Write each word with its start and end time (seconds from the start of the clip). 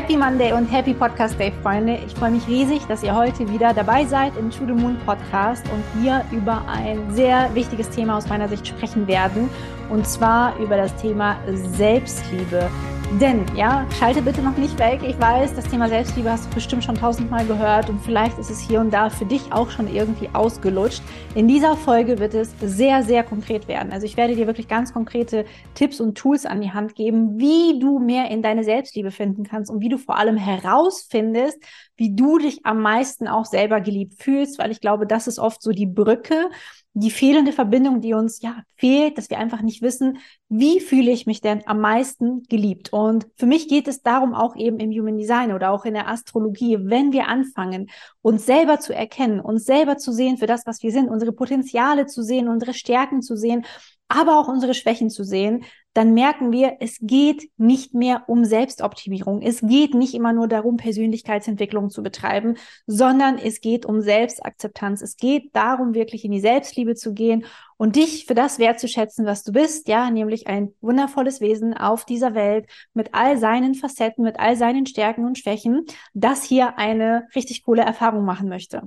Happy 0.00 0.16
Monday 0.16 0.54
und 0.54 0.64
Happy 0.72 0.94
Podcast 0.94 1.38
Day, 1.38 1.52
Freunde. 1.62 1.98
Ich 2.06 2.14
freue 2.14 2.30
mich 2.30 2.48
riesig, 2.48 2.80
dass 2.86 3.02
ihr 3.02 3.14
heute 3.14 3.46
wieder 3.52 3.74
dabei 3.74 4.06
seid 4.06 4.34
im 4.38 4.50
To 4.50 4.64
the 4.64 4.72
Moon 4.72 4.96
Podcast 5.04 5.62
und 5.70 6.02
wir 6.02 6.24
über 6.32 6.66
ein 6.66 7.14
sehr 7.14 7.54
wichtiges 7.54 7.90
Thema 7.90 8.16
aus 8.16 8.26
meiner 8.26 8.48
Sicht 8.48 8.66
sprechen 8.66 9.06
werden. 9.06 9.50
Und 9.90 10.08
zwar 10.08 10.56
über 10.56 10.78
das 10.78 10.96
Thema 10.96 11.36
Selbstliebe. 11.76 12.70
Denn, 13.18 13.44
ja, 13.56 13.88
schalte 13.98 14.22
bitte 14.22 14.40
noch 14.40 14.56
nicht 14.56 14.78
weg. 14.78 15.00
Ich 15.02 15.18
weiß, 15.18 15.56
das 15.56 15.68
Thema 15.68 15.88
Selbstliebe 15.88 16.30
hast 16.30 16.48
du 16.48 16.54
bestimmt 16.54 16.84
schon 16.84 16.94
tausendmal 16.94 17.44
gehört 17.44 17.90
und 17.90 18.00
vielleicht 18.00 18.38
ist 18.38 18.50
es 18.50 18.60
hier 18.60 18.80
und 18.80 18.92
da 18.92 19.10
für 19.10 19.24
dich 19.24 19.52
auch 19.52 19.68
schon 19.68 19.92
irgendwie 19.92 20.28
ausgelutscht. 20.32 21.02
In 21.34 21.48
dieser 21.48 21.76
Folge 21.76 22.20
wird 22.20 22.34
es 22.34 22.54
sehr, 22.60 23.02
sehr 23.02 23.24
konkret 23.24 23.66
werden. 23.66 23.92
Also 23.92 24.06
ich 24.06 24.16
werde 24.16 24.36
dir 24.36 24.46
wirklich 24.46 24.68
ganz 24.68 24.92
konkrete 24.92 25.44
Tipps 25.74 26.00
und 26.00 26.16
Tools 26.16 26.46
an 26.46 26.60
die 26.60 26.70
Hand 26.70 26.94
geben, 26.94 27.36
wie 27.36 27.80
du 27.80 27.98
mehr 27.98 28.30
in 28.30 28.42
deine 28.42 28.62
Selbstliebe 28.62 29.10
finden 29.10 29.42
kannst 29.42 29.72
und 29.72 29.80
wie 29.80 29.88
du 29.88 29.98
vor 29.98 30.16
allem 30.16 30.36
herausfindest, 30.36 31.58
wie 31.96 32.14
du 32.14 32.38
dich 32.38 32.64
am 32.64 32.80
meisten 32.80 33.26
auch 33.26 33.44
selber 33.44 33.80
geliebt 33.80 34.22
fühlst, 34.22 34.60
weil 34.60 34.70
ich 34.70 34.80
glaube, 34.80 35.08
das 35.08 35.26
ist 35.26 35.40
oft 35.40 35.62
so 35.62 35.72
die 35.72 35.86
Brücke 35.86 36.48
die 36.92 37.10
fehlende 37.10 37.52
Verbindung, 37.52 38.00
die 38.00 38.14
uns 38.14 38.42
ja 38.42 38.62
fehlt, 38.76 39.16
dass 39.16 39.30
wir 39.30 39.38
einfach 39.38 39.62
nicht 39.62 39.80
wissen, 39.80 40.18
wie 40.48 40.80
fühle 40.80 41.12
ich 41.12 41.24
mich 41.24 41.40
denn 41.40 41.62
am 41.66 41.80
meisten 41.80 42.42
geliebt. 42.44 42.92
Und 42.92 43.28
für 43.36 43.46
mich 43.46 43.68
geht 43.68 43.86
es 43.86 44.02
darum 44.02 44.34
auch 44.34 44.56
eben 44.56 44.80
im 44.80 44.90
Human 44.90 45.16
Design 45.16 45.52
oder 45.52 45.70
auch 45.70 45.84
in 45.84 45.94
der 45.94 46.08
Astrologie, 46.08 46.78
wenn 46.80 47.12
wir 47.12 47.28
anfangen, 47.28 47.90
uns 48.22 48.44
selber 48.44 48.80
zu 48.80 48.92
erkennen, 48.92 49.40
uns 49.40 49.64
selber 49.64 49.98
zu 49.98 50.12
sehen 50.12 50.36
für 50.36 50.46
das, 50.46 50.66
was 50.66 50.82
wir 50.82 50.90
sind, 50.90 51.08
unsere 51.08 51.32
Potenziale 51.32 52.06
zu 52.06 52.22
sehen, 52.22 52.48
unsere 52.48 52.74
Stärken 52.74 53.22
zu 53.22 53.36
sehen, 53.36 53.64
aber 54.08 54.40
auch 54.40 54.48
unsere 54.48 54.74
Schwächen 54.74 55.10
zu 55.10 55.22
sehen, 55.22 55.64
dann 55.92 56.14
merken 56.14 56.52
wir, 56.52 56.76
es 56.80 56.98
geht 57.00 57.50
nicht 57.56 57.94
mehr 57.94 58.24
um 58.28 58.44
Selbstoptimierung. 58.44 59.42
Es 59.42 59.60
geht 59.60 59.94
nicht 59.94 60.14
immer 60.14 60.32
nur 60.32 60.46
darum, 60.46 60.76
Persönlichkeitsentwicklung 60.76 61.90
zu 61.90 62.02
betreiben, 62.02 62.56
sondern 62.86 63.38
es 63.38 63.60
geht 63.60 63.84
um 63.86 64.00
Selbstakzeptanz. 64.00 65.02
Es 65.02 65.16
geht 65.16 65.54
darum, 65.54 65.94
wirklich 65.94 66.24
in 66.24 66.30
die 66.30 66.40
Selbstliebe 66.40 66.94
zu 66.94 67.12
gehen 67.12 67.44
und 67.76 67.96
dich 67.96 68.26
für 68.26 68.34
das 68.34 68.60
wertzuschätzen, 68.60 69.26
was 69.26 69.42
du 69.42 69.52
bist, 69.52 69.88
ja, 69.88 70.10
nämlich 70.10 70.46
ein 70.46 70.72
wundervolles 70.80 71.40
Wesen 71.40 71.74
auf 71.74 72.04
dieser 72.04 72.34
Welt 72.34 72.66
mit 72.94 73.14
all 73.14 73.36
seinen 73.38 73.74
Facetten, 73.74 74.22
mit 74.22 74.38
all 74.38 74.56
seinen 74.56 74.86
Stärken 74.86 75.24
und 75.24 75.38
Schwächen, 75.38 75.86
das 76.14 76.44
hier 76.44 76.78
eine 76.78 77.26
richtig 77.34 77.64
coole 77.64 77.82
Erfahrung 77.82 78.24
machen 78.24 78.48
möchte. 78.48 78.82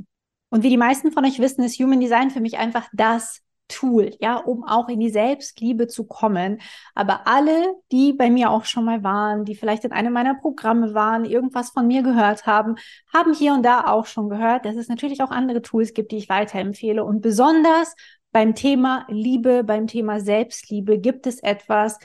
Und 0.50 0.64
wie 0.64 0.70
die 0.70 0.78
meisten 0.78 1.12
von 1.12 1.26
euch 1.26 1.40
wissen, 1.40 1.64
ist 1.64 1.80
Human 1.80 2.00
Design 2.00 2.30
für 2.30 2.40
mich 2.40 2.60
einfach 2.60 2.88
das 2.94 3.42
Tool, 3.74 4.12
ja, 4.20 4.38
um 4.38 4.64
auch 4.64 4.88
in 4.90 5.00
die 5.00 5.10
Selbstliebe 5.10 5.88
zu 5.88 6.06
kommen. 6.06 6.62
Aber 6.96 7.28
alle, 7.28 7.76
die 7.92 8.14
bei 8.14 8.30
mir 8.30 8.52
auch 8.52 8.66
schon 8.66 8.86
mal 8.86 9.04
waren, 9.04 9.46
die 9.46 9.56
vielleicht 9.56 9.84
in 9.84 9.92
einem 9.92 10.14
meiner 10.14 10.36
Programme 10.36 10.94
waren, 10.94 11.26
irgendwas 11.26 11.72
von 11.72 11.88
mir 11.88 12.04
gehört 12.04 12.46
haben, 12.46 12.76
haben 13.14 13.34
hier 13.34 13.54
und 13.54 13.64
da 13.64 13.88
auch 13.88 14.06
schon 14.06 14.30
gehört, 14.30 14.66
dass 14.66 14.76
es 14.76 14.88
natürlich 14.88 15.22
auch 15.24 15.32
andere 15.32 15.62
Tools 15.62 15.94
gibt, 15.94 16.12
die 16.12 16.18
ich 16.18 16.30
weiterempfehle. 16.30 17.04
Und 17.04 17.22
besonders 17.22 17.96
beim 18.32 18.56
Thema 18.56 19.06
Liebe, 19.10 19.64
beim 19.64 19.88
Thema 19.88 20.20
Selbstliebe 20.20 21.00
gibt 21.00 21.28
es 21.28 21.42
etwas, 21.42 22.00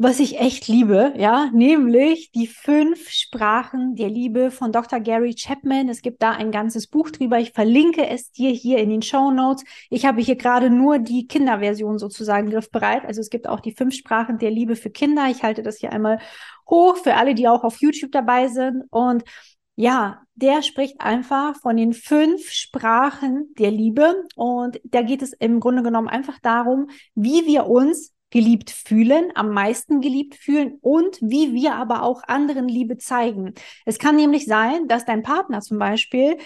was 0.00 0.20
ich 0.20 0.38
echt 0.38 0.68
liebe, 0.68 1.12
ja, 1.16 1.50
nämlich 1.52 2.30
die 2.30 2.46
fünf 2.46 3.10
Sprachen 3.10 3.96
der 3.96 4.08
Liebe 4.08 4.52
von 4.52 4.70
Dr. 4.70 5.00
Gary 5.00 5.34
Chapman. 5.34 5.88
Es 5.88 6.02
gibt 6.02 6.22
da 6.22 6.30
ein 6.30 6.52
ganzes 6.52 6.86
Buch 6.86 7.10
drüber. 7.10 7.40
Ich 7.40 7.50
verlinke 7.50 8.06
es 8.06 8.30
dir 8.30 8.50
hier 8.50 8.78
in 8.78 8.90
den 8.90 9.02
Show 9.02 9.32
Notes. 9.32 9.64
Ich 9.90 10.06
habe 10.06 10.20
hier 10.20 10.36
gerade 10.36 10.70
nur 10.70 11.00
die 11.00 11.26
Kinderversion 11.26 11.98
sozusagen 11.98 12.48
griffbereit. 12.48 13.04
Also 13.04 13.20
es 13.20 13.28
gibt 13.28 13.48
auch 13.48 13.58
die 13.58 13.74
fünf 13.74 13.92
Sprachen 13.92 14.38
der 14.38 14.52
Liebe 14.52 14.76
für 14.76 14.90
Kinder. 14.90 15.26
Ich 15.30 15.42
halte 15.42 15.64
das 15.64 15.78
hier 15.78 15.92
einmal 15.92 16.20
hoch 16.70 16.96
für 16.98 17.14
alle, 17.14 17.34
die 17.34 17.48
auch 17.48 17.64
auf 17.64 17.80
YouTube 17.80 18.12
dabei 18.12 18.46
sind. 18.46 18.84
Und 18.90 19.24
ja, 19.74 20.22
der 20.36 20.62
spricht 20.62 21.00
einfach 21.00 21.56
von 21.60 21.76
den 21.76 21.92
fünf 21.92 22.50
Sprachen 22.50 23.52
der 23.58 23.72
Liebe. 23.72 24.22
Und 24.36 24.80
da 24.84 25.02
geht 25.02 25.22
es 25.22 25.32
im 25.32 25.58
Grunde 25.58 25.82
genommen 25.82 26.08
einfach 26.08 26.38
darum, 26.38 26.88
wie 27.16 27.46
wir 27.46 27.66
uns 27.66 28.12
geliebt 28.30 28.70
fühlen, 28.70 29.30
am 29.34 29.50
meisten 29.50 30.00
geliebt 30.00 30.34
fühlen 30.34 30.78
und 30.80 31.18
wie 31.20 31.54
wir 31.54 31.74
aber 31.74 32.02
auch 32.02 32.22
anderen 32.26 32.68
Liebe 32.68 32.98
zeigen. 32.98 33.54
Es 33.86 33.98
kann 33.98 34.16
nämlich 34.16 34.44
sein, 34.44 34.86
dass 34.88 35.04
dein 35.04 35.22
Partner 35.22 35.60
zum 35.60 35.78
Beispiel 35.78 36.36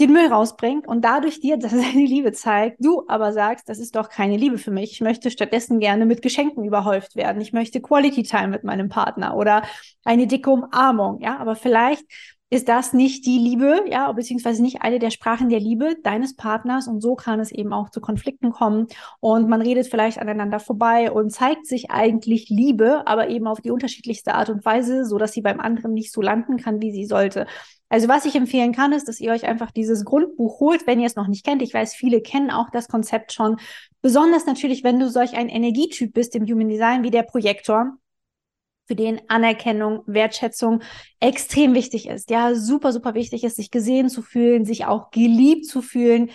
den 0.00 0.12
Müll 0.12 0.26
rausbringt 0.26 0.88
und 0.88 1.04
dadurch 1.04 1.40
dir 1.40 1.58
seine 1.60 2.04
Liebe 2.04 2.32
zeigt, 2.32 2.78
du 2.80 3.04
aber 3.06 3.32
sagst, 3.32 3.68
das 3.68 3.78
ist 3.78 3.94
doch 3.94 4.08
keine 4.08 4.36
Liebe 4.36 4.58
für 4.58 4.70
mich. 4.70 4.92
Ich 4.92 5.00
möchte 5.00 5.30
stattdessen 5.30 5.78
gerne 5.78 6.06
mit 6.06 6.22
Geschenken 6.22 6.64
überhäuft 6.64 7.16
werden. 7.16 7.40
Ich 7.40 7.52
möchte 7.52 7.80
Quality 7.80 8.22
Time 8.22 8.48
mit 8.48 8.64
meinem 8.64 8.88
Partner 8.88 9.36
oder 9.36 9.62
eine 10.04 10.26
dicke 10.26 10.50
Umarmung. 10.50 11.20
Ja, 11.20 11.38
aber 11.38 11.54
vielleicht 11.54 12.04
ist 12.50 12.68
das 12.68 12.92
nicht 12.92 13.26
die 13.26 13.38
Liebe, 13.38 13.84
ja, 13.88 14.10
beziehungsweise 14.10 14.60
nicht 14.60 14.82
eine 14.82 14.98
der 14.98 15.10
Sprachen 15.10 15.48
der 15.48 15.60
Liebe 15.60 15.96
deines 16.02 16.34
Partners 16.34 16.88
und 16.88 17.00
so 17.00 17.14
kann 17.14 17.38
es 17.38 17.52
eben 17.52 17.72
auch 17.72 17.90
zu 17.90 18.00
Konflikten 18.00 18.50
kommen 18.50 18.88
und 19.20 19.48
man 19.48 19.62
redet 19.62 19.86
vielleicht 19.86 20.18
aneinander 20.18 20.58
vorbei 20.58 21.12
und 21.12 21.30
zeigt 21.30 21.66
sich 21.66 21.92
eigentlich 21.92 22.48
Liebe, 22.48 23.06
aber 23.06 23.28
eben 23.28 23.46
auf 23.46 23.60
die 23.60 23.70
unterschiedlichste 23.70 24.34
Art 24.34 24.50
und 24.50 24.64
Weise, 24.64 25.04
so 25.04 25.16
dass 25.16 25.32
sie 25.32 25.42
beim 25.42 25.60
anderen 25.60 25.94
nicht 25.94 26.12
so 26.12 26.20
landen 26.20 26.56
kann, 26.56 26.82
wie 26.82 26.90
sie 26.90 27.06
sollte. 27.06 27.46
Also 27.88 28.08
was 28.08 28.24
ich 28.24 28.34
empfehlen 28.34 28.72
kann, 28.72 28.92
ist, 28.92 29.06
dass 29.06 29.20
ihr 29.20 29.30
euch 29.30 29.46
einfach 29.46 29.70
dieses 29.70 30.04
Grundbuch 30.04 30.58
holt, 30.60 30.86
wenn 30.86 31.00
ihr 31.00 31.06
es 31.06 31.16
noch 31.16 31.28
nicht 31.28 31.44
kennt. 31.44 31.62
Ich 31.62 31.74
weiß, 31.74 31.94
viele 31.94 32.20
kennen 32.20 32.50
auch 32.50 32.70
das 32.70 32.88
Konzept 32.88 33.32
schon. 33.32 33.56
Besonders 34.02 34.46
natürlich, 34.46 34.82
wenn 34.84 34.98
du 34.98 35.08
solch 35.08 35.34
ein 35.36 35.48
Energietyp 35.48 36.12
bist 36.12 36.34
im 36.34 36.46
Human 36.46 36.68
Design 36.68 37.02
wie 37.02 37.10
der 37.10 37.24
Projektor 37.24 37.96
für 38.90 38.96
den 38.96 39.20
Anerkennung, 39.28 40.02
Wertschätzung 40.06 40.82
extrem 41.20 41.74
wichtig 41.74 42.08
ist. 42.08 42.28
Ja, 42.28 42.56
super, 42.56 42.90
super 42.92 43.14
wichtig 43.14 43.44
ist, 43.44 43.54
sich 43.54 43.70
gesehen 43.70 44.08
zu 44.08 44.20
fühlen, 44.20 44.64
sich 44.64 44.84
auch 44.84 45.12
geliebt 45.12 45.66
zu 45.66 45.80
fühlen, 45.80 46.30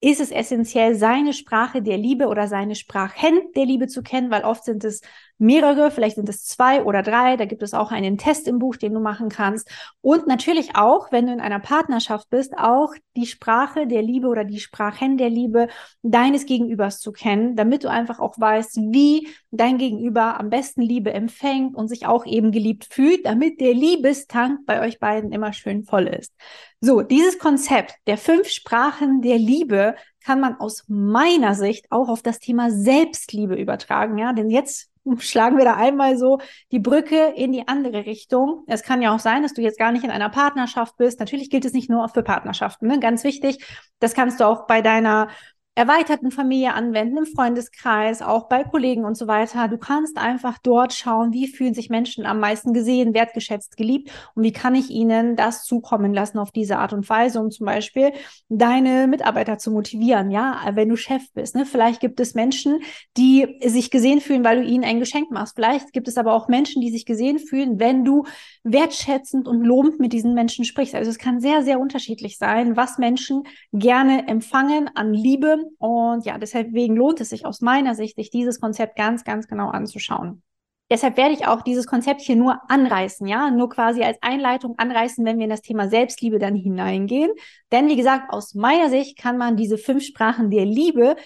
ist 0.00 0.20
es 0.20 0.30
essentiell, 0.30 0.94
seine 0.94 1.32
Sprache 1.32 1.82
der 1.82 1.98
Liebe 1.98 2.28
oder 2.28 2.46
seine 2.46 2.76
Sprachen 2.76 3.40
der 3.56 3.64
Liebe 3.64 3.88
zu 3.88 4.02
kennen, 4.04 4.30
weil 4.30 4.44
oft 4.44 4.62
sind 4.62 4.84
es 4.84 5.00
mehrere, 5.38 5.90
vielleicht 5.90 6.16
sind 6.16 6.28
es 6.28 6.44
zwei 6.44 6.84
oder 6.84 7.02
drei. 7.02 7.36
Da 7.36 7.44
gibt 7.44 7.62
es 7.62 7.74
auch 7.74 7.90
einen 7.90 8.18
Test 8.18 8.46
im 8.48 8.58
Buch, 8.58 8.76
den 8.76 8.94
du 8.94 9.00
machen 9.00 9.28
kannst. 9.28 9.70
Und 10.00 10.26
natürlich 10.26 10.76
auch, 10.76 11.10
wenn 11.12 11.26
du 11.26 11.32
in 11.32 11.40
einer 11.40 11.60
Partnerschaft 11.60 12.28
bist, 12.30 12.56
auch 12.58 12.94
die 13.16 13.26
Sprache 13.26 13.86
der 13.86 14.02
Liebe 14.02 14.28
oder 14.28 14.44
die 14.44 14.60
Sprachen 14.60 15.16
der 15.16 15.30
Liebe 15.30 15.68
deines 16.02 16.46
Gegenübers 16.46 17.00
zu 17.00 17.12
kennen, 17.12 17.56
damit 17.56 17.84
du 17.84 17.90
einfach 17.90 18.18
auch 18.18 18.34
weißt, 18.38 18.76
wie 18.92 19.28
dein 19.50 19.78
Gegenüber 19.78 20.38
am 20.38 20.50
besten 20.50 20.82
Liebe 20.82 21.12
empfängt 21.12 21.74
und 21.74 21.88
sich 21.88 22.06
auch 22.06 22.26
eben 22.26 22.52
geliebt 22.52 22.86
fühlt, 22.90 23.24
damit 23.24 23.60
der 23.60 23.74
Liebestank 23.74 24.66
bei 24.66 24.80
euch 24.80 24.98
beiden 24.98 25.32
immer 25.32 25.52
schön 25.52 25.84
voll 25.84 26.06
ist. 26.06 26.34
So, 26.80 27.02
dieses 27.02 27.38
Konzept 27.38 27.94
der 28.06 28.18
fünf 28.18 28.48
Sprachen 28.48 29.20
der 29.20 29.36
Liebe 29.36 29.96
kann 30.24 30.40
man 30.40 30.60
aus 30.60 30.84
meiner 30.86 31.54
Sicht 31.54 31.86
auch 31.90 32.08
auf 32.08 32.22
das 32.22 32.38
Thema 32.38 32.70
Selbstliebe 32.70 33.56
übertragen, 33.56 34.18
ja, 34.18 34.32
denn 34.32 34.48
jetzt 34.50 34.87
schlagen 35.18 35.56
wir 35.56 35.64
da 35.64 35.74
einmal 35.74 36.16
so 36.16 36.38
die 36.72 36.78
Brücke 36.78 37.32
in 37.36 37.52
die 37.52 37.66
andere 37.66 38.06
Richtung. 38.06 38.64
Es 38.66 38.82
kann 38.82 39.02
ja 39.02 39.14
auch 39.14 39.18
sein, 39.18 39.42
dass 39.42 39.54
du 39.54 39.62
jetzt 39.62 39.78
gar 39.78 39.92
nicht 39.92 40.04
in 40.04 40.10
einer 40.10 40.28
Partnerschaft 40.28 40.96
bist. 40.96 41.20
Natürlich 41.20 41.50
gilt 41.50 41.64
es 41.64 41.72
nicht 41.72 41.90
nur 41.90 42.08
für 42.08 42.22
Partnerschaften, 42.22 42.86
ne? 42.86 43.00
ganz 43.00 43.24
wichtig. 43.24 43.64
Das 43.98 44.14
kannst 44.14 44.40
du 44.40 44.44
auch 44.44 44.66
bei 44.66 44.82
deiner 44.82 45.28
erweiterten 45.78 46.32
Familie 46.32 46.74
anwenden, 46.74 47.18
im 47.18 47.24
Freundeskreis, 47.24 48.20
auch 48.20 48.48
bei 48.48 48.64
Kollegen 48.64 49.04
und 49.04 49.16
so 49.16 49.28
weiter. 49.28 49.68
Du 49.68 49.78
kannst 49.78 50.18
einfach 50.18 50.58
dort 50.58 50.92
schauen, 50.92 51.32
wie 51.32 51.46
fühlen 51.46 51.72
sich 51.72 51.88
Menschen 51.88 52.26
am 52.26 52.40
meisten 52.40 52.74
gesehen, 52.74 53.14
wertgeschätzt, 53.14 53.76
geliebt 53.76 54.10
und 54.34 54.42
wie 54.42 54.50
kann 54.50 54.74
ich 54.74 54.90
ihnen 54.90 55.36
das 55.36 55.64
zukommen 55.64 56.12
lassen 56.12 56.38
auf 56.38 56.50
diese 56.50 56.78
Art 56.78 56.92
und 56.92 57.08
Weise, 57.08 57.38
um 57.38 57.52
zum 57.52 57.64
Beispiel 57.64 58.10
deine 58.48 59.06
Mitarbeiter 59.06 59.58
zu 59.58 59.70
motivieren. 59.70 60.32
Ja, 60.32 60.60
wenn 60.72 60.88
du 60.88 60.96
Chef 60.96 61.22
bist, 61.32 61.54
ne? 61.54 61.64
vielleicht 61.64 62.00
gibt 62.00 62.18
es 62.18 62.34
Menschen, 62.34 62.80
die 63.16 63.46
sich 63.64 63.92
gesehen 63.92 64.20
fühlen, 64.20 64.42
weil 64.42 64.60
du 64.60 64.68
ihnen 64.68 64.82
ein 64.82 64.98
Geschenk 64.98 65.30
machst. 65.30 65.54
Vielleicht 65.54 65.92
gibt 65.92 66.08
es 66.08 66.18
aber 66.18 66.32
auch 66.32 66.48
Menschen, 66.48 66.82
die 66.82 66.90
sich 66.90 67.06
gesehen 67.06 67.38
fühlen, 67.38 67.78
wenn 67.78 68.04
du 68.04 68.24
wertschätzend 68.64 69.46
und 69.46 69.62
lobend 69.62 70.00
mit 70.00 70.12
diesen 70.12 70.34
Menschen 70.34 70.64
sprichst. 70.64 70.96
Also 70.96 71.08
es 71.08 71.18
kann 71.18 71.38
sehr, 71.38 71.62
sehr 71.62 71.78
unterschiedlich 71.78 72.36
sein, 72.36 72.76
was 72.76 72.98
Menschen 72.98 73.44
gerne 73.72 74.26
empfangen 74.26 74.90
an 74.96 75.14
Liebe 75.14 75.67
und 75.78 76.24
ja, 76.24 76.38
deswegen 76.38 76.96
lohnt 76.96 77.20
es 77.20 77.30
sich 77.30 77.46
aus 77.46 77.60
meiner 77.60 77.94
Sicht, 77.94 78.16
sich 78.16 78.30
dieses 78.30 78.60
Konzept 78.60 78.96
ganz, 78.96 79.24
ganz 79.24 79.48
genau 79.48 79.68
anzuschauen. 79.68 80.42
Deshalb 80.90 81.18
werde 81.18 81.34
ich 81.34 81.46
auch 81.46 81.60
dieses 81.60 81.86
Konzept 81.86 82.22
hier 82.22 82.36
nur 82.36 82.58
anreißen, 82.70 83.26
ja, 83.26 83.50
nur 83.50 83.68
quasi 83.68 84.02
als 84.02 84.16
Einleitung 84.22 84.78
anreißen, 84.78 85.22
wenn 85.26 85.36
wir 85.36 85.44
in 85.44 85.50
das 85.50 85.60
Thema 85.60 85.88
Selbstliebe 85.88 86.38
dann 86.38 86.54
hineingehen. 86.54 87.30
Denn 87.72 87.88
wie 87.88 87.96
gesagt, 87.96 88.32
aus 88.32 88.54
meiner 88.54 88.88
Sicht 88.88 89.18
kann 89.18 89.36
man 89.36 89.56
diese 89.56 89.76
fünf 89.76 90.02
Sprachen 90.02 90.50
der 90.50 90.64
Liebe 90.64 91.16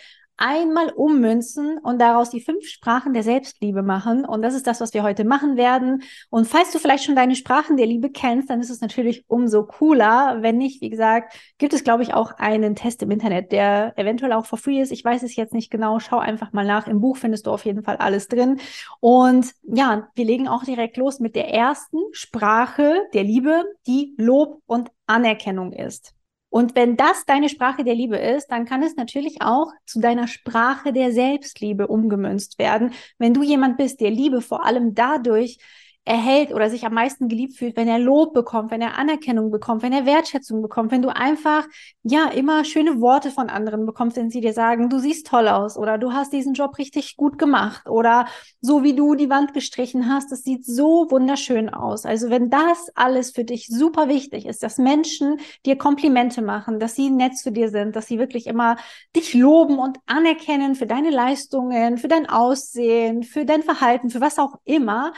einmal 0.43 0.91
ummünzen 0.91 1.79
und 1.79 2.01
daraus 2.01 2.31
die 2.31 2.41
fünf 2.41 2.67
Sprachen 2.67 3.15
der 3.15 3.23
Selbstliebe 3.23 3.83
machen. 3.83 4.25
Und 4.25 4.43
das 4.43 4.55
ist 4.55 4.67
das, 4.67 4.81
was 4.81 4.93
wir 4.93 5.05
heute 5.05 5.25
machen 5.25 5.57
werden. 5.57 6.03
Und 6.31 6.49
falls 6.49 6.73
du 6.73 6.81
vielleicht 6.81 7.05
schon 7.05 7.15
deine 7.15 7.37
Sprachen 7.37 7.77
der 7.77 7.87
Liebe 7.87 8.11
kennst, 8.11 8.51
dann 8.51 8.61
ist 8.61 8.69
es 8.69 8.81
natürlich 8.81 9.25
umso 9.29 9.65
cooler. 9.65 10.39
Wenn 10.41 10.59
nicht, 10.59 10.81
wie 10.81 10.91
gesagt, 10.91 11.35
gibt 11.59 11.73
es, 11.75 11.85
glaube 11.85 12.03
ich, 12.03 12.13
auch 12.13 12.33
einen 12.39 12.75
Test 12.75 13.03
im 13.03 13.13
Internet, 13.13 13.53
der 13.53 13.97
eventuell 13.97 14.33
auch 14.33 14.47
for 14.47 14.59
free 14.59 14.81
ist. 14.81 14.91
Ich 14.91 15.05
weiß 15.05 15.23
es 15.23 15.37
jetzt 15.37 15.55
nicht 15.55 15.71
genau. 15.71 16.01
Schau 16.01 16.19
einfach 16.19 16.53
mal 16.53 16.67
nach. 16.67 16.89
Im 16.89 17.01
Buch 17.01 17.19
findest 17.19 17.47
du 17.47 17.53
auf 17.53 17.65
jeden 17.65 17.85
Fall 17.85 17.97
alles 17.99 18.27
drin. 18.27 18.59
Und 18.99 19.53
ja, 19.63 20.09
wir 20.17 20.25
legen 20.25 20.49
auch 20.49 20.65
direkt 20.65 20.97
los 20.97 21.21
mit 21.21 21.37
der 21.37 21.55
ersten 21.55 21.99
Sprache 22.11 22.97
der 23.15 23.23
Liebe, 23.23 23.65
die 23.87 24.15
Lob 24.19 24.61
und 24.67 24.91
Anerkennung 25.07 25.73
ist. 25.73 26.15
Und 26.53 26.77
wenn 26.77 26.99
das 26.99 27.25
deine 27.25 27.49
Sprache 27.49 27.83
der 27.83 27.95
Liebe 27.95 28.19
ist, 28.19 28.49
dann 28.49 28.67
kann 28.67 28.83
es 28.83 28.95
natürlich 28.95 29.41
auch 29.41 29.73
zu 29.87 30.01
deiner 30.01 30.29
Sprache 30.29 30.93
der 30.93 31.11
Selbstliebe 31.11 31.87
umgemünzt 31.87 32.59
werden. 32.59 32.93
Wenn 33.17 33.33
du 33.33 33.43
jemand 33.43 33.79
bist, 33.79 34.03
der 34.03 34.11
Liebe 34.11 34.43
vor 34.43 34.67
allem 34.67 34.95
dadurch 34.95 35.57
erhält 36.05 36.53
oder 36.53 36.69
sich 36.69 36.85
am 36.85 36.95
meisten 36.95 37.29
geliebt 37.29 37.57
fühlt, 37.57 37.77
wenn 37.77 37.87
er 37.87 38.01
Lob 38.01 38.35
bekommt, 38.35 38.73
wenn 38.73 38.81
er 38.81 38.99
Anerkennung 38.99 39.53
bekommt, 39.53 39.83
wenn 39.83 39.93
er 39.93 40.05
Wertschätzung 40.05 40.61
bekommt, 40.61 40.91
wenn 40.91 41.03
du 41.03 41.15
einfach, 41.15 41.67
ja, 42.03 42.27
immer 42.27 42.65
schöne 42.65 43.01
Worte 43.01 43.31
von 43.31 43.49
anderen 43.49 43.87
bekommst, 43.87 44.17
wenn 44.17 44.29
sie 44.29 44.41
dir 44.41 44.53
sagen, 44.53 44.89
du 44.89 44.99
siehst 44.99 45.29
toll 45.29 45.47
aus 45.47 45.77
oder 45.77 45.99
du 45.99 46.13
hast 46.13 46.33
diesen 46.33 46.55
Job 46.55 46.77
richtig 46.79 47.17
gut 47.17 47.39
gemacht 47.39 47.89
oder 47.89 48.27
so 48.61 48.83
wie 48.83 48.95
du 48.95 49.15
die 49.15 49.31
Wand 49.31 49.55
gestrichen 49.55 50.13
hast, 50.13 50.33
das 50.33 50.43
sieht 50.43 50.65
so 50.65 51.07
wunderschön 51.09 51.69
aus. 51.69 52.05
Also 52.05 52.31
wenn 52.31 52.51
das 52.51 52.91
alles 52.97 53.31
für 53.31 53.45
dich 53.45 53.69
super 53.69 54.09
wichtig 54.09 54.47
ist, 54.47 54.65
dass 54.65 54.79
Menschen 54.79 55.39
dir 55.65 55.77
Komplimente 55.79 56.43
machen, 56.43 56.81
dass 56.81 56.97
sie 56.97 57.11
nett 57.11 57.39
zu 57.39 57.53
dir 57.53 57.69
sind, 57.69 57.95
dass 57.95 58.09
sie 58.09 58.19
wirklich 58.19 58.49
immer 58.49 58.77
dich 59.15 59.35
loben 59.35 59.79
und 59.79 59.99
anerkennen 60.07 60.75
für 60.75 60.87
deine 60.87 61.11
Leistungen, 61.11 61.97
für 61.97 62.09
dein 62.09 62.29
Aussehen, 62.29 63.23
für 63.23 63.45
dein 63.45 63.63
Verhalten, 63.63 64.11
für 64.11 64.21
was 64.21 64.41
auch 64.41 64.57
immer, 64.65 65.13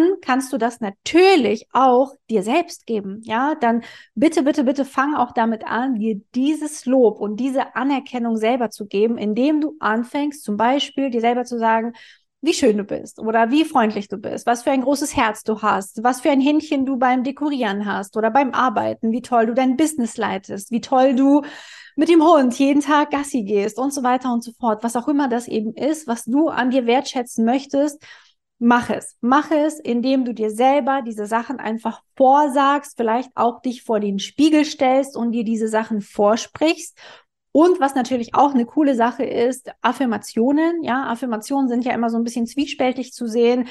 dann 0.00 0.20
kannst 0.20 0.52
du 0.52 0.58
das 0.58 0.80
natürlich 0.80 1.66
auch 1.72 2.14
dir 2.28 2.42
selbst 2.42 2.86
geben. 2.86 3.20
Ja, 3.24 3.54
dann 3.54 3.82
bitte, 4.14 4.42
bitte, 4.42 4.64
bitte 4.64 4.84
fang 4.84 5.14
auch 5.14 5.32
damit 5.32 5.66
an, 5.66 5.96
dir 5.96 6.20
dieses 6.34 6.86
Lob 6.86 7.20
und 7.20 7.36
diese 7.36 7.74
Anerkennung 7.76 8.36
selber 8.36 8.70
zu 8.70 8.86
geben, 8.86 9.18
indem 9.18 9.60
du 9.60 9.76
anfängst, 9.80 10.42
zum 10.42 10.56
Beispiel 10.56 11.10
dir 11.10 11.20
selber 11.20 11.44
zu 11.44 11.58
sagen, 11.58 11.92
wie 12.42 12.54
schön 12.54 12.78
du 12.78 12.84
bist 12.84 13.18
oder 13.18 13.50
wie 13.50 13.66
freundlich 13.66 14.08
du 14.08 14.16
bist, 14.16 14.46
was 14.46 14.62
für 14.62 14.70
ein 14.70 14.80
großes 14.80 15.14
Herz 15.14 15.42
du 15.42 15.60
hast, 15.60 16.02
was 16.02 16.22
für 16.22 16.30
ein 16.30 16.40
Händchen 16.40 16.86
du 16.86 16.96
beim 16.96 17.22
Dekorieren 17.22 17.84
hast 17.84 18.16
oder 18.16 18.30
beim 18.30 18.52
Arbeiten, 18.52 19.12
wie 19.12 19.20
toll 19.20 19.46
du 19.46 19.52
dein 19.54 19.76
Business 19.76 20.16
leitest, 20.16 20.70
wie 20.70 20.80
toll 20.80 21.14
du 21.14 21.42
mit 21.96 22.08
dem 22.08 22.22
Hund 22.22 22.58
jeden 22.58 22.80
Tag 22.80 23.10
Gassi 23.10 23.42
gehst 23.42 23.78
und 23.78 23.92
so 23.92 24.02
weiter 24.02 24.32
und 24.32 24.42
so 24.42 24.52
fort, 24.58 24.82
was 24.82 24.96
auch 24.96 25.06
immer 25.06 25.28
das 25.28 25.48
eben 25.48 25.74
ist, 25.74 26.06
was 26.06 26.24
du 26.24 26.48
an 26.48 26.70
dir 26.70 26.86
wertschätzen 26.86 27.44
möchtest 27.44 28.02
Mach 28.62 28.90
es. 28.90 29.16
Mach 29.22 29.50
es, 29.50 29.80
indem 29.80 30.26
du 30.26 30.34
dir 30.34 30.50
selber 30.50 31.00
diese 31.00 31.24
Sachen 31.24 31.58
einfach 31.58 32.02
vorsagst, 32.14 32.94
vielleicht 32.94 33.30
auch 33.34 33.62
dich 33.62 33.82
vor 33.82 34.00
den 34.00 34.18
Spiegel 34.18 34.66
stellst 34.66 35.16
und 35.16 35.32
dir 35.32 35.44
diese 35.44 35.66
Sachen 35.66 36.02
vorsprichst. 36.02 36.94
Und 37.52 37.80
was 37.80 37.94
natürlich 37.94 38.34
auch 38.34 38.52
eine 38.52 38.66
coole 38.66 38.94
Sache 38.94 39.24
ist, 39.24 39.70
Affirmationen. 39.80 40.84
Ja, 40.84 41.06
Affirmationen 41.06 41.70
sind 41.70 41.86
ja 41.86 41.94
immer 41.94 42.10
so 42.10 42.18
ein 42.18 42.22
bisschen 42.22 42.46
zwiespältig 42.46 43.14
zu 43.14 43.26
sehen. 43.26 43.66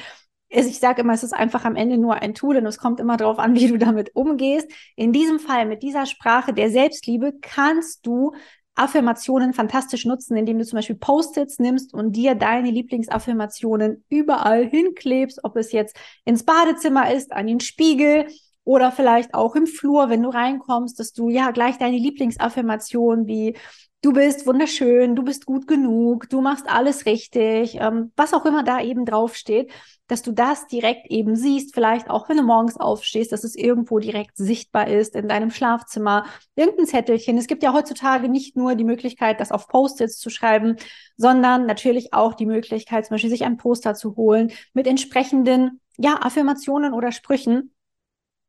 Ich 0.48 0.80
sage 0.80 1.02
immer, 1.02 1.12
es 1.12 1.22
ist 1.22 1.34
einfach 1.34 1.64
am 1.64 1.76
Ende 1.76 1.96
nur 1.96 2.16
ein 2.16 2.34
Tool 2.34 2.56
und 2.56 2.66
es 2.66 2.78
kommt 2.78 2.98
immer 2.98 3.16
darauf 3.16 3.38
an, 3.38 3.54
wie 3.54 3.68
du 3.68 3.78
damit 3.78 4.16
umgehst. 4.16 4.68
In 4.96 5.12
diesem 5.12 5.38
Fall 5.38 5.66
mit 5.66 5.84
dieser 5.84 6.04
Sprache 6.06 6.52
der 6.52 6.68
Selbstliebe 6.68 7.34
kannst 7.40 8.04
du 8.04 8.32
Affirmationen 8.80 9.52
fantastisch 9.52 10.06
nutzen, 10.06 10.36
indem 10.36 10.58
du 10.58 10.64
zum 10.64 10.76
Beispiel 10.76 10.96
Post-its 10.96 11.58
nimmst 11.58 11.92
und 11.92 12.12
dir 12.16 12.34
deine 12.34 12.70
Lieblingsaffirmationen 12.70 14.04
überall 14.08 14.66
hinklebst, 14.66 15.44
ob 15.44 15.56
es 15.56 15.72
jetzt 15.72 15.96
ins 16.24 16.44
Badezimmer 16.44 17.12
ist, 17.12 17.32
an 17.32 17.46
den 17.46 17.60
Spiegel 17.60 18.26
oder 18.70 18.92
vielleicht 18.92 19.34
auch 19.34 19.56
im 19.56 19.66
Flur, 19.66 20.10
wenn 20.10 20.22
du 20.22 20.28
reinkommst, 20.28 21.00
dass 21.00 21.12
du 21.12 21.28
ja 21.28 21.50
gleich 21.50 21.76
deine 21.78 21.96
Lieblingsaffirmation 21.96 23.26
wie 23.26 23.56
du 24.00 24.12
bist 24.12 24.46
wunderschön, 24.46 25.16
du 25.16 25.24
bist 25.24 25.44
gut 25.44 25.66
genug, 25.66 26.30
du 26.30 26.40
machst 26.40 26.70
alles 26.70 27.04
richtig, 27.04 27.78
ähm, 27.80 28.12
was 28.14 28.32
auch 28.32 28.46
immer 28.46 28.62
da 28.62 28.80
eben 28.80 29.04
draufsteht, 29.06 29.72
dass 30.06 30.22
du 30.22 30.30
das 30.30 30.68
direkt 30.68 31.10
eben 31.10 31.34
siehst, 31.34 31.74
vielleicht 31.74 32.08
auch 32.10 32.28
wenn 32.28 32.36
du 32.36 32.44
morgens 32.44 32.76
aufstehst, 32.76 33.32
dass 33.32 33.42
es 33.42 33.56
irgendwo 33.56 33.98
direkt 33.98 34.36
sichtbar 34.36 34.86
ist 34.86 35.16
in 35.16 35.26
deinem 35.26 35.50
Schlafzimmer, 35.50 36.26
irgendein 36.54 36.86
Zettelchen. 36.86 37.38
Es 37.38 37.48
gibt 37.48 37.64
ja 37.64 37.72
heutzutage 37.72 38.28
nicht 38.28 38.56
nur 38.56 38.76
die 38.76 38.84
Möglichkeit, 38.84 39.40
das 39.40 39.50
auf 39.50 39.66
Post-its 39.66 40.18
zu 40.18 40.30
schreiben, 40.30 40.76
sondern 41.16 41.66
natürlich 41.66 42.14
auch 42.14 42.34
die 42.34 42.46
Möglichkeit, 42.46 43.04
zum 43.04 43.14
Beispiel 43.16 43.30
sich 43.30 43.44
ein 43.44 43.56
Poster 43.56 43.94
zu 43.94 44.14
holen 44.14 44.52
mit 44.74 44.86
entsprechenden 44.86 45.80
ja, 45.98 46.20
Affirmationen 46.22 46.94
oder 46.94 47.10
Sprüchen, 47.10 47.72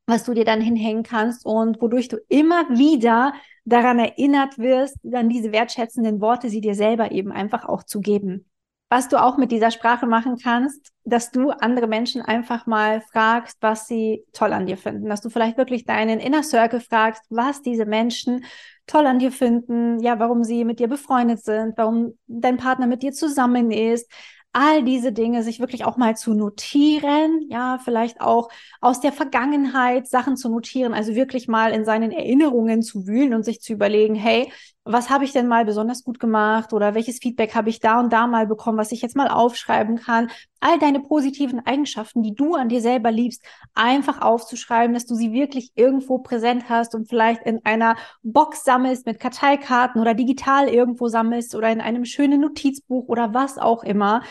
was 0.05 0.23
du 0.23 0.33
dir 0.33 0.45
dann 0.45 0.61
hinhängen 0.61 1.03
kannst 1.03 1.45
und 1.45 1.81
wodurch 1.81 2.07
du 2.07 2.17
immer 2.27 2.69
wieder 2.69 3.33
daran 3.65 3.99
erinnert 3.99 4.57
wirst, 4.57 4.97
dann 5.03 5.29
diese 5.29 5.51
wertschätzenden 5.51 6.21
Worte 6.21 6.49
sie 6.49 6.61
dir 6.61 6.75
selber 6.75 7.11
eben 7.11 7.31
einfach 7.31 7.65
auch 7.65 7.83
zu 7.83 8.01
geben. 8.01 8.45
Was 8.89 9.07
du 9.07 9.23
auch 9.23 9.37
mit 9.37 9.53
dieser 9.53 9.71
Sprache 9.71 10.05
machen 10.05 10.35
kannst, 10.37 10.91
dass 11.05 11.31
du 11.31 11.51
andere 11.51 11.87
Menschen 11.87 12.21
einfach 12.21 12.65
mal 12.65 13.01
fragst, 13.13 13.57
was 13.61 13.87
sie 13.87 14.25
toll 14.33 14.51
an 14.51 14.65
dir 14.65 14.75
finden. 14.75 15.07
Dass 15.07 15.21
du 15.21 15.29
vielleicht 15.29 15.57
wirklich 15.57 15.85
deinen 15.85 16.19
Inner 16.19 16.43
Circle 16.43 16.81
fragst, 16.81 17.23
was 17.29 17.61
diese 17.61 17.85
Menschen 17.85 18.43
toll 18.87 19.05
an 19.05 19.19
dir 19.19 19.31
finden, 19.31 19.99
ja, 19.99 20.19
warum 20.19 20.43
sie 20.43 20.65
mit 20.65 20.79
dir 20.79 20.89
befreundet 20.89 21.41
sind, 21.41 21.77
warum 21.77 22.17
dein 22.27 22.57
Partner 22.57 22.85
mit 22.85 23.01
dir 23.01 23.13
zusammen 23.13 23.71
ist, 23.71 24.11
all 24.53 24.83
diese 24.83 25.13
Dinge 25.13 25.43
sich 25.43 25.59
wirklich 25.59 25.85
auch 25.85 25.97
mal 25.97 26.15
zu 26.17 26.33
notieren, 26.33 27.41
ja, 27.49 27.79
vielleicht 27.83 28.19
auch 28.19 28.49
aus 28.81 28.99
der 28.99 29.13
Vergangenheit 29.13 30.07
Sachen 30.07 30.35
zu 30.35 30.49
notieren, 30.49 30.93
also 30.93 31.15
wirklich 31.15 31.47
mal 31.47 31.71
in 31.71 31.85
seinen 31.85 32.11
Erinnerungen 32.11 32.81
zu 32.81 33.07
wühlen 33.07 33.33
und 33.33 33.43
sich 33.43 33.61
zu 33.61 33.73
überlegen, 33.73 34.15
hey, 34.15 34.51
was 34.83 35.11
habe 35.11 35.25
ich 35.25 35.31
denn 35.31 35.47
mal 35.47 35.63
besonders 35.63 36.03
gut 36.03 36.19
gemacht 36.19 36.73
oder 36.73 36.95
welches 36.95 37.19
Feedback 37.19 37.53
habe 37.53 37.69
ich 37.69 37.79
da 37.79 37.99
und 37.99 38.11
da 38.11 38.25
mal 38.25 38.47
bekommen, 38.47 38.79
was 38.79 38.91
ich 38.91 39.01
jetzt 39.01 39.15
mal 39.15 39.27
aufschreiben 39.27 39.97
kann. 39.97 40.31
All 40.59 40.79
deine 40.79 40.99
positiven 40.99 41.65
Eigenschaften, 41.65 42.23
die 42.23 42.33
du 42.33 42.55
an 42.55 42.67
dir 42.67 42.81
selber 42.81 43.11
liebst, 43.11 43.43
einfach 43.75 44.21
aufzuschreiben, 44.21 44.93
dass 44.93 45.05
du 45.05 45.13
sie 45.13 45.33
wirklich 45.33 45.71
irgendwo 45.75 46.17
präsent 46.19 46.67
hast 46.67 46.95
und 46.95 47.07
vielleicht 47.09 47.43
in 47.43 47.63
einer 47.63 47.95
Box 48.23 48.63
sammelst 48.63 49.05
mit 49.05 49.19
Karteikarten 49.19 50.01
oder 50.01 50.15
digital 50.15 50.67
irgendwo 50.67 51.07
sammelst 51.07 51.53
oder 51.53 51.71
in 51.71 51.81
einem 51.81 52.05
schönen 52.05 52.41
Notizbuch 52.41 53.07
oder 53.07 53.35
was 53.35 53.59
auch 53.59 53.83
immer, 53.83 54.23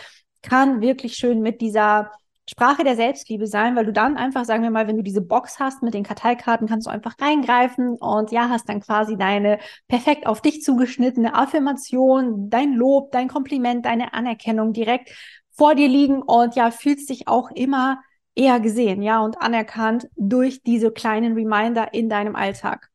kann 0.43 0.81
wirklich 0.81 1.15
schön 1.15 1.43
mit 1.43 1.61
dieser 1.61 2.11
Sprache 2.49 2.83
der 2.83 2.97
Selbstliebe 2.97 3.47
sein, 3.47 3.77
weil 3.77 3.87
du 3.87 3.93
dann 3.93 4.17
einfach, 4.17 4.45
sagen 4.45 4.63
wir 4.63 4.71
mal, 4.71 4.89
wenn 4.89 4.97
du 4.97 5.03
diese 5.03 5.21
Box 5.21 5.61
hast 5.61 5.83
mit 5.83 5.95
den 5.95 6.03
Karteikarten, 6.03 6.67
kannst 6.67 6.87
du 6.87 6.91
einfach 6.91 7.15
reingreifen 7.21 7.97
und 7.97 8.33
ja, 8.33 8.49
hast 8.49 8.69
dann 8.69 8.81
quasi 8.81 9.17
deine 9.17 9.59
perfekt 9.89 10.27
auf 10.27 10.41
dich 10.41 10.63
zugeschnittene 10.63 11.35
Affirmation, 11.35 12.51
dein 12.51 12.73
Lob, 12.73 13.13
dein 13.13 13.29
Kompliment, 13.29 13.85
deine 13.85 14.15
Anerkennung 14.15 14.73
direkt 14.73 15.11
vor 15.53 15.75
dir 15.75 15.89
liegen 15.89 16.23
und 16.23 16.57
ja, 16.57 16.71
fühlst 16.71 17.11
dich 17.11 17.29
auch 17.29 17.51
immer 17.53 18.01
eher 18.35 18.61
gesehen, 18.61 19.03
ja, 19.03 19.21
und 19.21 19.41
anerkannt 19.41 20.09
durch 20.17 20.63
diese 20.63 20.91
kleinen 20.91 21.35
Reminder 21.35 21.93
in 21.93 22.09
deinem 22.09 22.37
Alltag. 22.37 22.89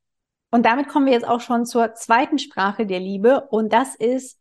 Und 0.52 0.66
damit 0.66 0.88
kommen 0.88 1.06
wir 1.06 1.14
jetzt 1.14 1.28
auch 1.28 1.42
schon 1.42 1.66
zur 1.66 1.94
zweiten 1.96 2.40
Sprache 2.40 2.86
der 2.86 3.00
Liebe 3.00 3.48
und 3.52 3.74
das 3.74 3.96
ist 3.96 4.40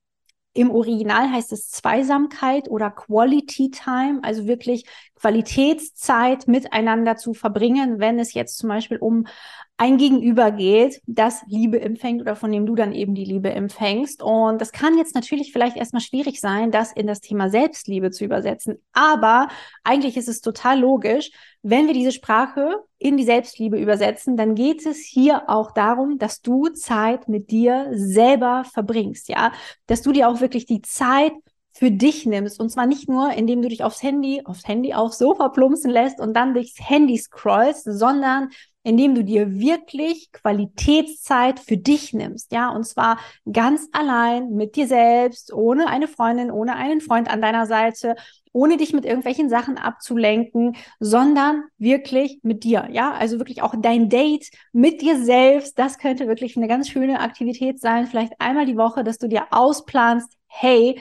im 0.54 0.70
Original 0.70 1.30
heißt 1.30 1.52
es 1.52 1.70
Zweisamkeit 1.70 2.68
oder 2.70 2.90
Quality 2.90 3.70
Time, 3.72 4.20
also 4.22 4.46
wirklich 4.46 4.84
Qualitätszeit 5.24 6.46
miteinander 6.48 7.16
zu 7.16 7.32
verbringen, 7.32 7.98
wenn 7.98 8.18
es 8.18 8.34
jetzt 8.34 8.58
zum 8.58 8.68
Beispiel 8.68 8.98
um 8.98 9.26
ein 9.78 9.96
Gegenüber 9.96 10.50
geht, 10.50 11.00
das 11.06 11.42
Liebe 11.46 11.80
empfängt 11.80 12.20
oder 12.20 12.36
von 12.36 12.52
dem 12.52 12.66
du 12.66 12.74
dann 12.74 12.92
eben 12.92 13.14
die 13.14 13.24
Liebe 13.24 13.50
empfängst. 13.50 14.22
Und 14.22 14.60
das 14.60 14.70
kann 14.70 14.98
jetzt 14.98 15.14
natürlich 15.14 15.50
vielleicht 15.50 15.78
erstmal 15.78 16.02
schwierig 16.02 16.40
sein, 16.40 16.70
das 16.70 16.92
in 16.92 17.06
das 17.06 17.20
Thema 17.20 17.48
Selbstliebe 17.48 18.10
zu 18.10 18.26
übersetzen. 18.26 18.76
Aber 18.92 19.48
eigentlich 19.82 20.18
ist 20.18 20.28
es 20.28 20.42
total 20.42 20.78
logisch, 20.78 21.30
wenn 21.62 21.86
wir 21.86 21.94
diese 21.94 22.12
Sprache 22.12 22.84
in 22.98 23.16
die 23.16 23.24
Selbstliebe 23.24 23.78
übersetzen, 23.78 24.36
dann 24.36 24.54
geht 24.54 24.84
es 24.84 24.98
hier 24.98 25.48
auch 25.48 25.70
darum, 25.70 26.18
dass 26.18 26.42
du 26.42 26.68
Zeit 26.68 27.28
mit 27.28 27.50
dir 27.50 27.88
selber 27.92 28.64
verbringst, 28.70 29.30
ja, 29.30 29.52
dass 29.86 30.02
du 30.02 30.12
dir 30.12 30.28
auch 30.28 30.42
wirklich 30.42 30.66
die 30.66 30.82
Zeit 30.82 31.32
für 31.74 31.90
dich 31.90 32.24
nimmst. 32.24 32.60
Und 32.60 32.70
zwar 32.70 32.86
nicht 32.86 33.08
nur, 33.08 33.32
indem 33.32 33.60
du 33.60 33.68
dich 33.68 33.82
aufs 33.82 34.02
Handy, 34.02 34.42
aufs 34.44 34.66
Handy, 34.66 34.94
aufs 34.94 35.18
Sofa 35.18 35.48
plumpsen 35.48 35.90
lässt 35.90 36.20
und 36.20 36.34
dann 36.34 36.54
durchs 36.54 36.76
Handy 36.78 37.18
scrollst, 37.18 37.84
sondern 37.84 38.50
indem 38.84 39.14
du 39.14 39.24
dir 39.24 39.58
wirklich 39.58 40.30
Qualitätszeit 40.30 41.58
für 41.58 41.78
dich 41.78 42.12
nimmst, 42.12 42.52
ja, 42.52 42.68
und 42.68 42.84
zwar 42.84 43.18
ganz 43.50 43.88
allein 43.92 44.50
mit 44.50 44.76
dir 44.76 44.86
selbst, 44.86 45.52
ohne 45.54 45.88
eine 45.88 46.06
Freundin, 46.06 46.50
ohne 46.50 46.76
einen 46.76 47.00
Freund 47.00 47.30
an 47.30 47.40
deiner 47.40 47.64
Seite, 47.66 48.14
ohne 48.52 48.76
dich 48.76 48.92
mit 48.92 49.06
irgendwelchen 49.06 49.48
Sachen 49.48 49.78
abzulenken, 49.78 50.76
sondern 51.00 51.64
wirklich 51.78 52.40
mit 52.42 52.62
dir, 52.62 52.88
ja, 52.92 53.12
also 53.12 53.38
wirklich 53.38 53.62
auch 53.62 53.74
dein 53.76 54.10
Date 54.10 54.50
mit 54.72 55.00
dir 55.00 55.18
selbst, 55.24 55.78
das 55.78 55.98
könnte 55.98 56.28
wirklich 56.28 56.56
eine 56.56 56.68
ganz 56.68 56.88
schöne 56.88 57.20
Aktivität 57.20 57.80
sein, 57.80 58.06
vielleicht 58.06 58.34
einmal 58.38 58.66
die 58.66 58.76
Woche, 58.76 59.02
dass 59.02 59.16
du 59.18 59.28
dir 59.28 59.46
ausplanst, 59.50 60.30
hey, 60.46 61.00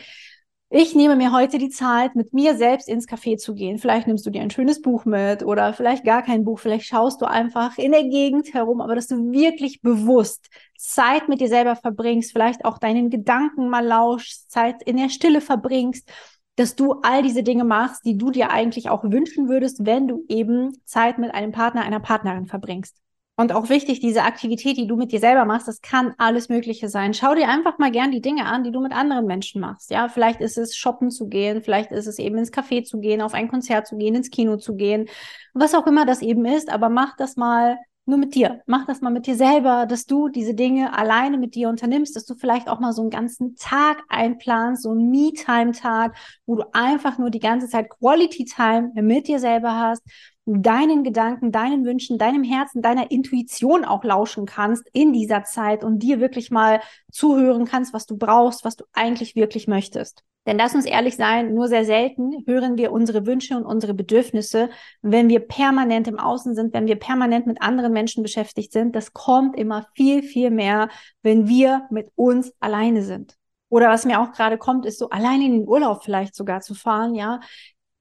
ich 0.76 0.96
nehme 0.96 1.16
mir 1.16 1.32
heute 1.32 1.60
die 1.60 1.70
Zeit, 1.70 2.16
mit 2.16 2.34
mir 2.34 2.58
selbst 2.58 2.90
ins 2.90 3.08
Café 3.08 3.38
zu 3.38 3.54
gehen. 3.54 3.78
Vielleicht 3.78 4.08
nimmst 4.08 4.26
du 4.26 4.32
dir 4.32 4.42
ein 4.42 4.50
schönes 4.50 4.82
Buch 4.82 5.06
mit 5.06 5.44
oder 5.44 5.72
vielleicht 5.72 6.04
gar 6.04 6.24
kein 6.24 6.44
Buch. 6.44 6.58
Vielleicht 6.58 6.88
schaust 6.88 7.22
du 7.22 7.28
einfach 7.28 7.78
in 7.78 7.92
der 7.92 8.06
Gegend 8.06 8.56
herum, 8.56 8.82
aber 8.82 8.96
dass 8.96 9.06
du 9.06 9.32
wirklich 9.32 9.84
bewusst 9.84 10.50
Zeit 10.76 11.30
mit 11.30 11.42
dir 11.42 11.48
selber 11.48 11.76
verbringst, 11.76 12.32
vielleicht 12.32 12.66
auch 12.66 12.80
deinen 12.80 13.12
Gedanken 13.12 13.70
mal 13.70 13.86
lauschst, 13.86 14.50
Zeit 14.50 14.82
in 14.82 14.98
der 14.98 15.10
Stille 15.10 15.42
verbringst, 15.42 16.12
dass 16.56 16.76
du 16.76 16.94
all 17.04 17.22
diese 17.22 17.44
Dinge 17.44 17.66
machst, 17.66 18.04
die 18.04 18.18
du 18.18 18.32
dir 18.32 18.50
eigentlich 18.50 18.90
auch 18.90 19.04
wünschen 19.04 19.50
würdest, 19.50 19.86
wenn 19.86 20.08
du 20.08 20.26
eben 20.28 20.76
Zeit 20.86 21.20
mit 21.20 21.36
einem 21.36 21.52
Partner, 21.52 21.84
einer 21.84 22.00
Partnerin 22.00 22.48
verbringst. 22.48 22.98
Und 23.36 23.52
auch 23.52 23.70
wichtig, 23.70 24.00
diese 24.00 24.24
Aktivität, 24.24 24.78
die 24.78 24.86
du 24.86 24.96
mit 24.96 25.12
dir 25.12 25.20
selber 25.20 25.46
machst, 25.46 25.68
das 25.68 25.82
kann 25.82 26.14
alles 26.20 26.50
Mögliche 26.50 26.88
sein. 26.88 27.16
Schau 27.16 27.34
dir 27.34 27.50
einfach 27.50 27.80
mal 27.80 27.90
gern 27.90 28.12
die 28.12 28.22
Dinge 28.22 28.46
an, 28.46 28.64
die 28.64 28.72
du 28.72 28.80
mit 28.80 28.92
anderen 28.92 29.26
Menschen 29.26 29.60
machst. 29.60 29.90
Ja, 29.90 30.08
vielleicht 30.08 30.40
ist 30.40 30.58
es 30.60 30.76
shoppen 30.76 31.10
zu 31.10 31.28
gehen, 31.30 31.64
vielleicht 31.64 31.92
ist 31.92 32.06
es 32.06 32.20
eben 32.20 32.38
ins 32.38 32.54
Café 32.54 32.84
zu 32.84 33.00
gehen, 33.00 33.22
auf 33.22 33.34
ein 33.34 33.48
Konzert 33.48 33.88
zu 33.88 33.98
gehen, 33.98 34.14
ins 34.14 34.30
Kino 34.30 34.58
zu 34.58 34.76
gehen, 34.76 35.10
was 35.56 35.74
auch 35.74 35.88
immer 35.88 36.06
das 36.06 36.22
eben 36.22 36.46
ist, 36.46 36.70
aber 36.70 36.90
mach 36.90 37.16
das 37.18 37.36
mal 37.36 37.78
nur 38.06 38.18
mit 38.18 38.36
dir. 38.36 38.62
Mach 38.66 38.86
das 38.86 39.02
mal 39.02 39.10
mit 39.10 39.28
dir 39.28 39.36
selber, 39.36 39.86
dass 39.88 40.06
du 40.06 40.28
diese 40.28 40.54
Dinge 40.54 40.96
alleine 40.96 41.38
mit 41.38 41.56
dir 41.56 41.70
unternimmst, 41.70 42.16
dass 42.16 42.26
du 42.26 42.36
vielleicht 42.36 42.68
auch 42.68 42.80
mal 42.80 42.92
so 42.92 43.02
einen 43.02 43.10
ganzen 43.10 43.56
Tag 43.56 44.04
einplanst, 44.10 44.84
so 44.84 44.92
einen 44.92 45.10
Me-Time-Tag, 45.10 46.16
wo 46.46 46.56
du 46.56 46.66
einfach 46.74 47.18
nur 47.18 47.30
die 47.30 47.40
ganze 47.40 47.68
Zeit 47.68 47.90
Quality-Time 47.90 48.92
mit 48.96 49.28
dir 49.28 49.40
selber 49.40 49.78
hast 49.80 50.04
deinen 50.46 51.04
Gedanken, 51.04 51.52
deinen 51.52 51.86
Wünschen, 51.86 52.18
deinem 52.18 52.44
Herzen, 52.44 52.82
deiner 52.82 53.12
Intuition 53.12 53.86
auch 53.86 54.04
lauschen 54.04 54.46
kannst 54.46 54.88
in 54.94 55.14
dieser 55.14 55.44
Zeit 55.44 55.84
und 55.84 56.00
dir 56.00 56.20
wirklich 56.20 56.52
mal 56.52 56.82
zuhören 57.12 57.66
kannst, 57.66 57.94
was 57.94 58.06
du 58.06 58.18
brauchst, 58.18 58.66
was 58.66 58.76
du 58.76 58.86
eigentlich 58.94 59.36
wirklich 59.36 59.68
möchtest. 59.68 60.24
Denn 60.46 60.58
lass 60.58 60.76
uns 60.76 60.86
ehrlich 60.86 61.16
sein, 61.16 61.54
nur 61.54 61.70
sehr 61.70 61.86
selten 61.86 62.44
hören 62.46 62.78
wir 62.78 62.92
unsere 62.92 63.26
Wünsche 63.26 63.56
und 63.56 63.66
unsere 63.66 63.94
Bedürfnisse, 63.94 64.70
wenn 65.02 65.30
wir 65.30 65.40
permanent 65.40 66.10
im 66.10 66.20
Außen 66.20 66.54
sind, 66.54 66.74
wenn 66.74 66.86
wir 66.86 66.98
permanent 66.98 67.48
mit 67.48 67.62
anderen 67.62 67.94
Menschen 67.94 68.24
beschäftigt 68.24 68.74
sind. 68.74 68.94
Das 68.94 69.14
kommt 69.14 69.58
immer 69.58 69.88
viel, 69.96 70.22
viel 70.22 70.52
mehr, 70.52 70.90
wenn 71.22 71.48
wir 71.48 71.88
mit 71.92 72.12
uns 72.16 72.52
alleine 72.60 73.04
sind. 73.04 73.38
Oder 73.70 73.90
was 73.90 74.06
mir 74.06 74.20
auch 74.20 74.34
gerade 74.34 74.58
kommt, 74.58 74.86
ist 74.86 75.00
so 75.00 75.10
alleine 75.10 75.46
in 75.46 75.54
den 75.54 75.68
Urlaub 75.68 76.04
vielleicht 76.04 76.36
sogar 76.36 76.60
zu 76.60 76.76
fahren, 76.76 77.16
ja 77.16 77.40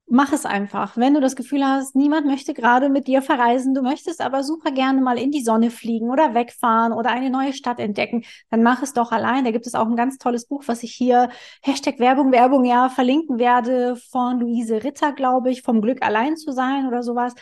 mach 0.06 0.32
es 0.32 0.44
einfach. 0.44 0.96
Wenn 0.96 1.14
du 1.14 1.20
das 1.20 1.36
Gefühl 1.36 1.64
hast, 1.64 1.96
niemand 1.96 2.26
möchte 2.26 2.52
gerade 2.54 2.88
mit 2.90 3.06
dir 3.06 3.22
verreisen, 3.22 3.74
du 3.74 3.82
möchtest 3.82 4.20
aber 4.20 4.42
super 4.42 4.70
gerne 4.70 5.00
mal 5.00 5.18
in 5.18 5.30
die 5.30 5.42
Sonne 5.42 5.70
fliegen 5.70 6.10
oder 6.10 6.34
wegfahren 6.34 6.92
oder 6.92 7.10
eine 7.10 7.30
neue 7.30 7.52
Stadt 7.52 7.78
entdecken, 7.78 8.24
dann 8.50 8.62
mach 8.62 8.82
es 8.82 8.92
doch 8.92 9.10
allein. 9.10 9.44
Da 9.44 9.50
gibt 9.52 9.66
es 9.66 9.74
auch 9.74 9.86
ein 9.86 9.96
ganz 9.96 10.18
tolles 10.18 10.46
Buch, 10.46 10.64
was 10.66 10.82
ich 10.82 10.92
hier 10.92 11.30
Hashtag 11.62 11.98
Werbung, 11.98 12.30
Werbung 12.30 12.64
ja 12.64 12.88
verlinken 12.90 13.38
werde 13.38 13.96
von 13.96 14.40
Luise 14.40 14.84
Ritter, 14.84 15.12
glaube 15.12 15.50
ich, 15.50 15.62
vom 15.62 15.80
Glück 15.80 16.02
allein 16.02 16.36
zu 16.36 16.52
sein 16.52 16.86
oder 16.86 17.02
sowas. 17.02 17.34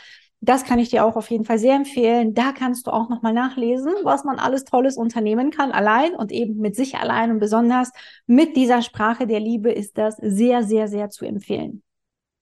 Das 0.42 0.64
kann 0.64 0.78
ich 0.78 0.88
dir 0.88 1.04
auch 1.04 1.16
auf 1.16 1.30
jeden 1.30 1.44
Fall 1.44 1.58
sehr 1.58 1.74
empfehlen. 1.74 2.34
Da 2.34 2.52
kannst 2.52 2.86
du 2.86 2.92
auch 2.92 3.10
nochmal 3.10 3.34
nachlesen, 3.34 3.92
was 4.04 4.24
man 4.24 4.38
alles 4.38 4.64
Tolles 4.64 4.96
unternehmen 4.96 5.50
kann, 5.50 5.70
allein 5.72 6.14
und 6.14 6.32
eben 6.32 6.56
mit 6.56 6.76
sich 6.76 6.96
allein 6.96 7.30
und 7.30 7.40
besonders 7.40 7.90
mit 8.26 8.56
dieser 8.56 8.80
Sprache 8.80 9.26
der 9.26 9.40
Liebe 9.40 9.70
ist 9.70 9.98
das 9.98 10.16
sehr, 10.16 10.62
sehr, 10.62 10.88
sehr 10.88 11.10
zu 11.10 11.26
empfehlen. 11.26 11.82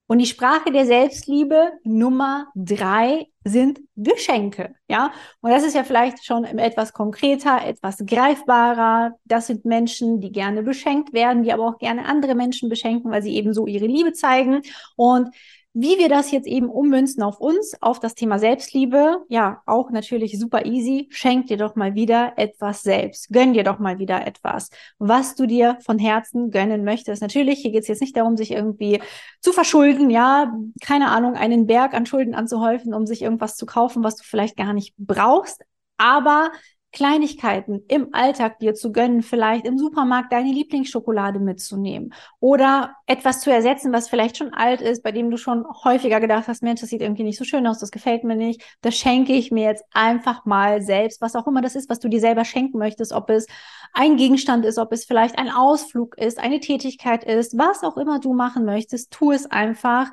Und 0.08 0.18
die 0.20 0.26
Sprache 0.26 0.72
der 0.72 0.86
Selbstliebe 0.86 1.72
Nummer 1.84 2.46
drei 2.54 3.26
sind 3.44 3.80
Geschenke, 3.94 4.74
ja. 4.88 5.12
Und 5.42 5.50
das 5.50 5.64
ist 5.64 5.74
ja 5.74 5.84
vielleicht 5.84 6.24
schon 6.24 6.44
etwas 6.44 6.94
konkreter, 6.94 7.64
etwas 7.64 7.98
greifbarer. 8.04 9.12
Das 9.26 9.48
sind 9.48 9.66
Menschen, 9.66 10.20
die 10.20 10.32
gerne 10.32 10.62
beschenkt 10.62 11.12
werden, 11.12 11.42
die 11.42 11.52
aber 11.52 11.68
auch 11.68 11.78
gerne 11.78 12.06
andere 12.06 12.34
Menschen 12.34 12.70
beschenken, 12.70 13.10
weil 13.10 13.22
sie 13.22 13.36
eben 13.36 13.52
so 13.52 13.66
ihre 13.66 13.86
Liebe 13.86 14.14
zeigen. 14.14 14.62
Und 14.96 15.28
wie 15.74 15.98
wir 15.98 16.08
das 16.08 16.30
jetzt 16.30 16.46
eben 16.46 16.68
ummünzen 16.68 17.22
auf 17.22 17.40
uns, 17.40 17.76
auf 17.80 18.00
das 18.00 18.14
Thema 18.14 18.38
Selbstliebe, 18.38 19.24
ja, 19.28 19.62
auch 19.66 19.90
natürlich 19.90 20.38
super 20.38 20.64
easy. 20.64 21.08
Schenk 21.10 21.46
dir 21.46 21.56
doch 21.56 21.76
mal 21.76 21.94
wieder 21.94 22.32
etwas 22.36 22.82
selbst. 22.82 23.28
Gönn 23.28 23.52
dir 23.52 23.64
doch 23.64 23.78
mal 23.78 23.98
wieder 23.98 24.26
etwas, 24.26 24.70
was 24.98 25.34
du 25.34 25.46
dir 25.46 25.78
von 25.84 25.98
Herzen 25.98 26.50
gönnen 26.50 26.84
möchtest. 26.84 27.22
Natürlich, 27.22 27.60
hier 27.60 27.70
geht 27.70 27.82
es 27.82 27.88
jetzt 27.88 28.00
nicht 28.00 28.16
darum, 28.16 28.36
sich 28.36 28.50
irgendwie 28.50 29.00
zu 29.40 29.52
verschulden, 29.52 30.10
ja, 30.10 30.52
keine 30.82 31.10
Ahnung, 31.10 31.34
einen 31.34 31.66
Berg 31.66 31.94
an 31.94 32.06
Schulden 32.06 32.34
anzuhäufen, 32.34 32.94
um 32.94 33.06
sich 33.06 33.22
irgendwas 33.22 33.56
zu 33.56 33.66
kaufen, 33.66 34.02
was 34.02 34.16
du 34.16 34.24
vielleicht 34.24 34.56
gar 34.56 34.72
nicht 34.72 34.94
brauchst. 34.96 35.64
Aber 35.96 36.50
Kleinigkeiten 36.90 37.82
im 37.88 38.14
Alltag 38.14 38.58
dir 38.60 38.74
zu 38.74 38.92
gönnen, 38.92 39.22
vielleicht 39.22 39.66
im 39.66 39.76
Supermarkt 39.76 40.32
deine 40.32 40.50
Lieblingsschokolade 40.50 41.38
mitzunehmen 41.38 42.14
oder 42.40 42.94
etwas 43.06 43.40
zu 43.40 43.52
ersetzen, 43.52 43.92
was 43.92 44.08
vielleicht 44.08 44.38
schon 44.38 44.54
alt 44.54 44.80
ist, 44.80 45.02
bei 45.02 45.12
dem 45.12 45.30
du 45.30 45.36
schon 45.36 45.66
häufiger 45.84 46.18
gedacht 46.18 46.48
hast, 46.48 46.62
Mensch, 46.62 46.80
das 46.80 46.88
sieht 46.88 47.02
irgendwie 47.02 47.24
nicht 47.24 47.38
so 47.38 47.44
schön 47.44 47.66
aus, 47.66 47.78
das 47.78 47.90
gefällt 47.90 48.24
mir 48.24 48.36
nicht, 48.36 48.62
das 48.80 48.96
schenke 48.96 49.34
ich 49.34 49.50
mir 49.50 49.64
jetzt 49.64 49.84
einfach 49.92 50.46
mal 50.46 50.80
selbst, 50.80 51.20
was 51.20 51.36
auch 51.36 51.46
immer 51.46 51.60
das 51.60 51.76
ist, 51.76 51.90
was 51.90 52.00
du 52.00 52.08
dir 52.08 52.20
selber 52.20 52.46
schenken 52.46 52.78
möchtest, 52.78 53.12
ob 53.12 53.28
es 53.28 53.46
ein 53.92 54.16
Gegenstand 54.16 54.64
ist, 54.64 54.78
ob 54.78 54.92
es 54.92 55.04
vielleicht 55.04 55.38
ein 55.38 55.50
Ausflug 55.50 56.16
ist, 56.16 56.38
eine 56.38 56.60
Tätigkeit 56.60 57.22
ist, 57.22 57.58
was 57.58 57.84
auch 57.84 57.98
immer 57.98 58.18
du 58.18 58.32
machen 58.32 58.64
möchtest, 58.64 59.10
tu 59.10 59.30
es 59.30 59.44
einfach 59.46 60.10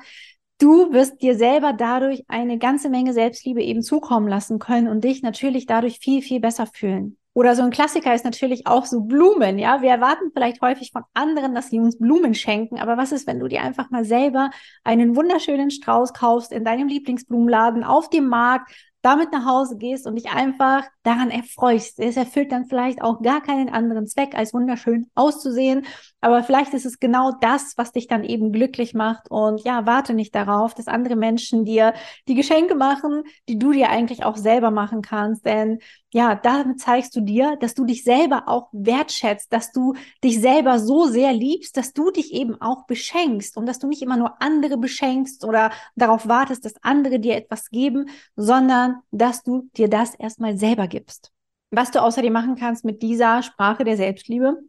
du 0.58 0.92
wirst 0.92 1.22
dir 1.22 1.36
selber 1.36 1.72
dadurch 1.72 2.24
eine 2.28 2.58
ganze 2.58 2.88
Menge 2.88 3.12
Selbstliebe 3.12 3.62
eben 3.62 3.82
zukommen 3.82 4.28
lassen 4.28 4.58
können 4.58 4.88
und 4.88 5.04
dich 5.04 5.22
natürlich 5.22 5.66
dadurch 5.66 5.98
viel, 5.98 6.22
viel 6.22 6.40
besser 6.40 6.66
fühlen. 6.66 7.16
Oder 7.36 7.54
so 7.54 7.62
ein 7.62 7.70
Klassiker 7.70 8.14
ist 8.14 8.24
natürlich 8.24 8.66
auch 8.66 8.86
so 8.86 9.02
Blumen, 9.02 9.58
ja. 9.58 9.82
Wir 9.82 9.90
erwarten 9.90 10.30
vielleicht 10.32 10.62
häufig 10.62 10.90
von 10.90 11.02
anderen, 11.12 11.54
dass 11.54 11.68
sie 11.68 11.78
uns 11.78 11.98
Blumen 11.98 12.32
schenken, 12.32 12.78
aber 12.78 12.96
was 12.96 13.12
ist, 13.12 13.26
wenn 13.26 13.40
du 13.40 13.46
dir 13.46 13.60
einfach 13.60 13.90
mal 13.90 14.06
selber 14.06 14.48
einen 14.84 15.14
wunderschönen 15.14 15.70
Strauß 15.70 16.14
kaufst 16.14 16.50
in 16.50 16.64
deinem 16.64 16.88
Lieblingsblumenladen 16.88 17.84
auf 17.84 18.08
dem 18.08 18.28
Markt, 18.28 18.72
damit 19.06 19.30
nach 19.30 19.46
Hause 19.46 19.76
gehst 19.76 20.04
und 20.06 20.16
dich 20.16 20.30
einfach 20.30 20.82
daran 21.04 21.30
erfreust. 21.30 22.00
Es 22.00 22.16
erfüllt 22.16 22.50
dann 22.50 22.66
vielleicht 22.66 23.00
auch 23.02 23.22
gar 23.22 23.40
keinen 23.40 23.68
anderen 23.68 24.08
Zweck, 24.08 24.34
als 24.34 24.52
wunderschön 24.52 25.08
auszusehen. 25.14 25.86
Aber 26.20 26.42
vielleicht 26.42 26.74
ist 26.74 26.86
es 26.86 26.98
genau 26.98 27.30
das, 27.40 27.74
was 27.76 27.92
dich 27.92 28.08
dann 28.08 28.24
eben 28.24 28.50
glücklich 28.50 28.94
macht. 28.94 29.30
Und 29.30 29.62
ja, 29.62 29.86
warte 29.86 30.12
nicht 30.12 30.34
darauf, 30.34 30.74
dass 30.74 30.88
andere 30.88 31.14
Menschen 31.14 31.64
dir 31.64 31.94
die 32.26 32.34
Geschenke 32.34 32.74
machen, 32.74 33.22
die 33.48 33.60
du 33.60 33.70
dir 33.70 33.90
eigentlich 33.90 34.24
auch 34.24 34.36
selber 34.36 34.72
machen 34.72 35.02
kannst. 35.02 35.46
Denn 35.46 35.78
ja, 36.16 36.34
damit 36.34 36.80
zeigst 36.80 37.14
du 37.14 37.20
dir, 37.20 37.56
dass 37.56 37.74
du 37.74 37.84
dich 37.84 38.02
selber 38.02 38.44
auch 38.46 38.70
wertschätzt, 38.72 39.52
dass 39.52 39.70
du 39.70 39.92
dich 40.24 40.40
selber 40.40 40.78
so 40.78 41.04
sehr 41.04 41.34
liebst, 41.34 41.76
dass 41.76 41.92
du 41.92 42.10
dich 42.10 42.32
eben 42.32 42.58
auch 42.58 42.86
beschenkst 42.86 43.54
und 43.58 43.66
dass 43.66 43.80
du 43.80 43.86
nicht 43.86 44.00
immer 44.00 44.16
nur 44.16 44.40
andere 44.40 44.78
beschenkst 44.78 45.44
oder 45.44 45.70
darauf 45.94 46.26
wartest, 46.26 46.64
dass 46.64 46.82
andere 46.82 47.20
dir 47.20 47.36
etwas 47.36 47.68
geben, 47.68 48.08
sondern 48.34 49.02
dass 49.10 49.42
du 49.42 49.68
dir 49.76 49.90
das 49.90 50.14
erstmal 50.14 50.56
selber 50.56 50.88
gibst. 50.88 51.32
Was 51.70 51.90
du 51.90 52.00
außerdem 52.00 52.32
machen 52.32 52.56
kannst 52.56 52.86
mit 52.86 53.02
dieser 53.02 53.42
Sprache 53.42 53.84
der 53.84 53.98
Selbstliebe, 53.98 54.62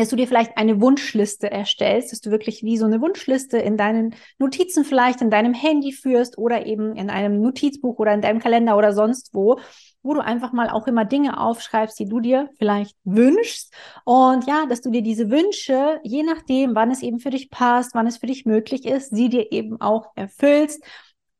dass 0.00 0.08
du 0.08 0.16
dir 0.16 0.26
vielleicht 0.26 0.56
eine 0.56 0.80
Wunschliste 0.80 1.50
erstellst, 1.50 2.12
dass 2.12 2.20
du 2.20 2.30
wirklich 2.30 2.62
wie 2.62 2.76
so 2.76 2.84
eine 2.84 3.00
Wunschliste 3.00 3.58
in 3.58 3.76
deinen 3.76 4.14
Notizen 4.38 4.84
vielleicht 4.84 5.20
in 5.20 5.30
deinem 5.30 5.54
Handy 5.54 5.92
führst 5.92 6.36
oder 6.36 6.66
eben 6.66 6.96
in 6.96 7.10
einem 7.10 7.40
Notizbuch 7.40 7.98
oder 7.98 8.12
in 8.12 8.20
deinem 8.20 8.40
Kalender 8.40 8.76
oder 8.76 8.92
sonst 8.92 9.30
wo, 9.32 9.60
wo 10.02 10.14
du 10.14 10.20
einfach 10.20 10.52
mal 10.52 10.68
auch 10.68 10.86
immer 10.86 11.04
Dinge 11.04 11.40
aufschreibst, 11.40 11.98
die 11.98 12.08
du 12.08 12.20
dir 12.20 12.50
vielleicht 12.58 12.96
wünschst. 13.04 13.72
Und 14.04 14.46
ja, 14.46 14.66
dass 14.66 14.80
du 14.80 14.90
dir 14.90 15.02
diese 15.02 15.30
Wünsche, 15.30 16.00
je 16.02 16.22
nachdem, 16.24 16.74
wann 16.74 16.90
es 16.90 17.02
eben 17.02 17.20
für 17.20 17.30
dich 17.30 17.50
passt, 17.50 17.94
wann 17.94 18.06
es 18.06 18.18
für 18.18 18.26
dich 18.26 18.44
möglich 18.44 18.84
ist, 18.86 19.14
sie 19.14 19.28
dir 19.28 19.52
eben 19.52 19.80
auch 19.80 20.12
erfüllst, 20.16 20.84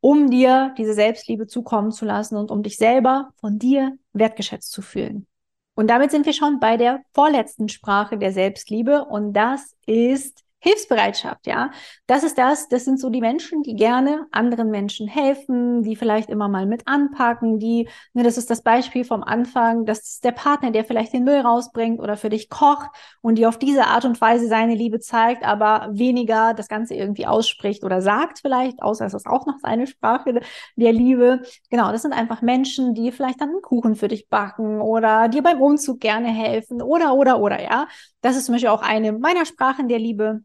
um 0.00 0.30
dir 0.30 0.75
diese 0.78 0.94
Selbstliebe 0.94 1.46
zukommen 1.46 1.90
zu 1.90 2.04
lassen 2.04 2.37
und 2.37 2.50
um 2.50 2.62
dich 2.62 2.76
selber 2.76 3.30
von 3.40 3.58
dir 3.58 3.96
wertgeschätzt 4.12 4.70
zu 4.70 4.82
fühlen. 4.82 5.26
Und 5.75 5.88
damit 5.88 6.11
sind 6.11 6.26
wir 6.26 6.33
schon 6.33 6.61
bei 6.61 6.76
der 6.76 7.02
vorletzten 7.12 7.69
Sprache 7.69 8.16
der 8.16 8.33
Selbstliebe. 8.33 9.04
Und 9.04 9.33
das 9.33 9.75
ist 9.87 10.44
Hilfsbereitschaft, 10.64 11.47
ja. 11.47 11.71
Das 12.06 12.25
ist 12.25 12.38
das, 12.38 12.68
das 12.68 12.87
sind 12.87 12.99
so 12.99 13.11
die 13.11 13.21
Menschen, 13.21 13.62
die 13.62 13.76
gerne 13.76 14.26
anderen 14.30 14.71
Menschen 14.71 15.06
helfen, 15.06 15.83
die 15.83 15.94
vielleicht 15.94 16.30
immer 16.30 16.49
mal 16.49 16.64
mit 16.64 16.88
anpacken, 16.88 17.59
die, 17.59 17.87
ne, 18.14 18.23
das 18.23 18.38
ist 18.38 18.49
das 18.49 18.62
Beispiel 18.62 19.04
vom 19.04 19.23
Anfang, 19.23 19.85
das 19.85 20.00
ist 20.04 20.25
der 20.25 20.33
Partner, 20.33 20.71
der 20.71 20.87
vielleicht 20.87 21.12
den 21.12 21.25
Müll 21.25 21.40
rausbringt 21.40 22.00
oder 22.00 22.16
für 22.16 22.30
dich 22.30 22.49
kocht 22.49 22.88
und 23.21 23.37
die 23.37 23.47
auf 23.47 23.59
diese 23.59 23.85
Art 23.88 24.06
und 24.06 24.18
Weise 24.23 24.49
seine 24.49 24.75
Liebe 24.75 25.00
zeigt, 25.00 25.44
aber 25.44 25.90
weniger 25.92 26.54
das 26.54 26.68
Ganze 26.68 26.94
irgendwie 26.94 27.26
ausspricht 27.26 27.85
oder 27.85 28.00
sagt 28.00 28.38
vielleicht, 28.38 28.83
außer 28.83 29.04
es 29.04 29.12
ist 29.12 29.26
auch 29.26 29.44
noch 29.44 29.59
seine 29.61 29.87
Sprache 29.87 30.40
der 30.76 30.92
Liebe. 30.94 31.42
Genau, 31.68 31.92
das 31.92 32.00
sind 32.00 32.14
einfach 32.14 32.40
Menschen, 32.40 32.94
die 32.94 33.12
vielleicht 33.12 33.42
dann 33.42 33.50
einen 33.50 33.61
Kuchen 33.62 33.97
für 33.97 34.09
dich 34.09 34.30
backen 34.30 34.80
oder 34.80 35.28
dir 35.28 35.42
beim 35.42 35.61
Umzug 35.61 36.00
gerne 36.00 36.28
helfen 36.28 36.80
oder, 36.80 37.12
oder, 37.14 37.38
oder, 37.40 37.62
ja. 37.62 37.87
Das 38.23 38.37
ist 38.37 38.47
zum 38.47 38.54
Beispiel 38.54 38.71
auch 38.71 38.80
eine 38.83 39.12
meiner 39.12 39.44
Sprachen 39.44 39.88
der 39.88 39.99
Liebe. 39.99 40.40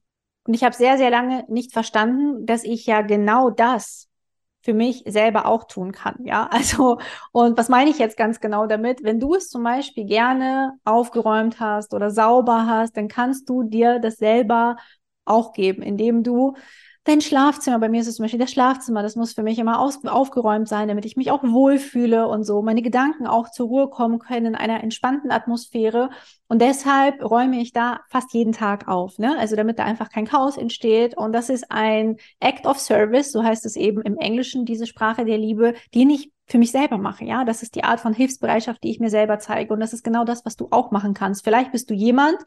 Und 0.49 0.55
ich 0.55 0.63
habe 0.63 0.75
sehr, 0.75 0.97
sehr 0.97 1.11
lange 1.11 1.45
nicht 1.47 1.73
verstanden, 1.73 2.47
dass 2.47 2.63
ich 2.63 2.87
ja 2.87 3.03
genau 3.03 3.51
das 3.51 4.07
für 4.63 4.73
mich 4.73 5.03
selber 5.05 5.45
auch 5.45 5.65
tun 5.65 5.91
kann. 5.91 6.15
Ja, 6.25 6.47
also, 6.51 6.97
und 7.31 7.55
was 7.55 7.69
meine 7.69 7.91
ich 7.91 7.99
jetzt 7.99 8.17
ganz 8.17 8.39
genau 8.39 8.65
damit? 8.65 9.03
Wenn 9.03 9.19
du 9.19 9.35
es 9.35 9.49
zum 9.49 9.61
Beispiel 9.63 10.05
gerne 10.05 10.73
aufgeräumt 10.85 11.59
hast 11.59 11.93
oder 11.93 12.09
sauber 12.09 12.65
hast, 12.65 12.97
dann 12.97 13.07
kannst 13.07 13.47
du 13.47 13.61
dir 13.61 13.99
das 13.99 14.15
selber 14.15 14.77
auch 15.23 15.53
geben, 15.53 15.83
indem 15.83 16.23
du 16.23 16.55
dein 17.05 17.21
Schlafzimmer, 17.21 17.79
bei 17.79 17.89
mir 17.89 18.01
ist 18.01 18.07
es 18.07 18.15
zum 18.15 18.23
Beispiel 18.23 18.39
das 18.39 18.51
Schlafzimmer, 18.51 19.01
das 19.01 19.15
muss 19.15 19.33
für 19.33 19.43
mich 19.43 19.57
immer 19.57 19.79
aus, 19.79 20.03
aufgeräumt 20.05 20.67
sein, 20.67 20.87
damit 20.87 21.05
ich 21.05 21.15
mich 21.15 21.31
auch 21.31 21.43
wohlfühle 21.43 22.27
und 22.27 22.43
so, 22.43 22.61
meine 22.61 22.81
Gedanken 22.81 23.25
auch 23.25 23.49
zur 23.49 23.67
Ruhe 23.67 23.89
kommen 23.89 24.19
können 24.19 24.47
in 24.47 24.55
einer 24.55 24.83
entspannten 24.83 25.31
Atmosphäre. 25.31 26.09
Und 26.47 26.61
deshalb 26.61 27.23
räume 27.23 27.61
ich 27.61 27.73
da 27.73 28.01
fast 28.09 28.33
jeden 28.33 28.53
Tag 28.53 28.87
auf, 28.87 29.17
ne? 29.17 29.37
Also 29.39 29.55
damit 29.55 29.79
da 29.79 29.85
einfach 29.85 30.09
kein 30.09 30.25
Chaos 30.25 30.57
entsteht. 30.57 31.17
Und 31.17 31.33
das 31.33 31.49
ist 31.49 31.71
ein 31.71 32.17
Act 32.39 32.65
of 32.65 32.79
Service, 32.79 33.31
so 33.31 33.43
heißt 33.43 33.65
es 33.65 33.75
eben 33.75 34.01
im 34.01 34.17
Englischen, 34.17 34.65
diese 34.65 34.85
Sprache 34.85 35.25
der 35.25 35.37
Liebe, 35.37 35.73
die 35.93 36.05
nicht 36.05 36.31
für 36.49 36.57
mich 36.57 36.71
selber 36.71 36.97
mache. 36.97 37.23
Ja, 37.23 37.45
das 37.45 37.61
ist 37.61 37.75
die 37.75 37.83
Art 37.83 37.99
von 37.99 38.13
Hilfsbereitschaft, 38.13 38.83
die 38.83 38.89
ich 38.89 38.99
mir 38.99 39.09
selber 39.09 39.39
zeige. 39.39 39.73
Und 39.73 39.79
das 39.79 39.93
ist 39.93 40.03
genau 40.03 40.25
das, 40.25 40.45
was 40.45 40.55
du 40.55 40.67
auch 40.71 40.91
machen 40.91 41.13
kannst. 41.13 41.43
Vielleicht 41.43 41.71
bist 41.71 41.89
du 41.89 41.93
jemand, 41.93 42.37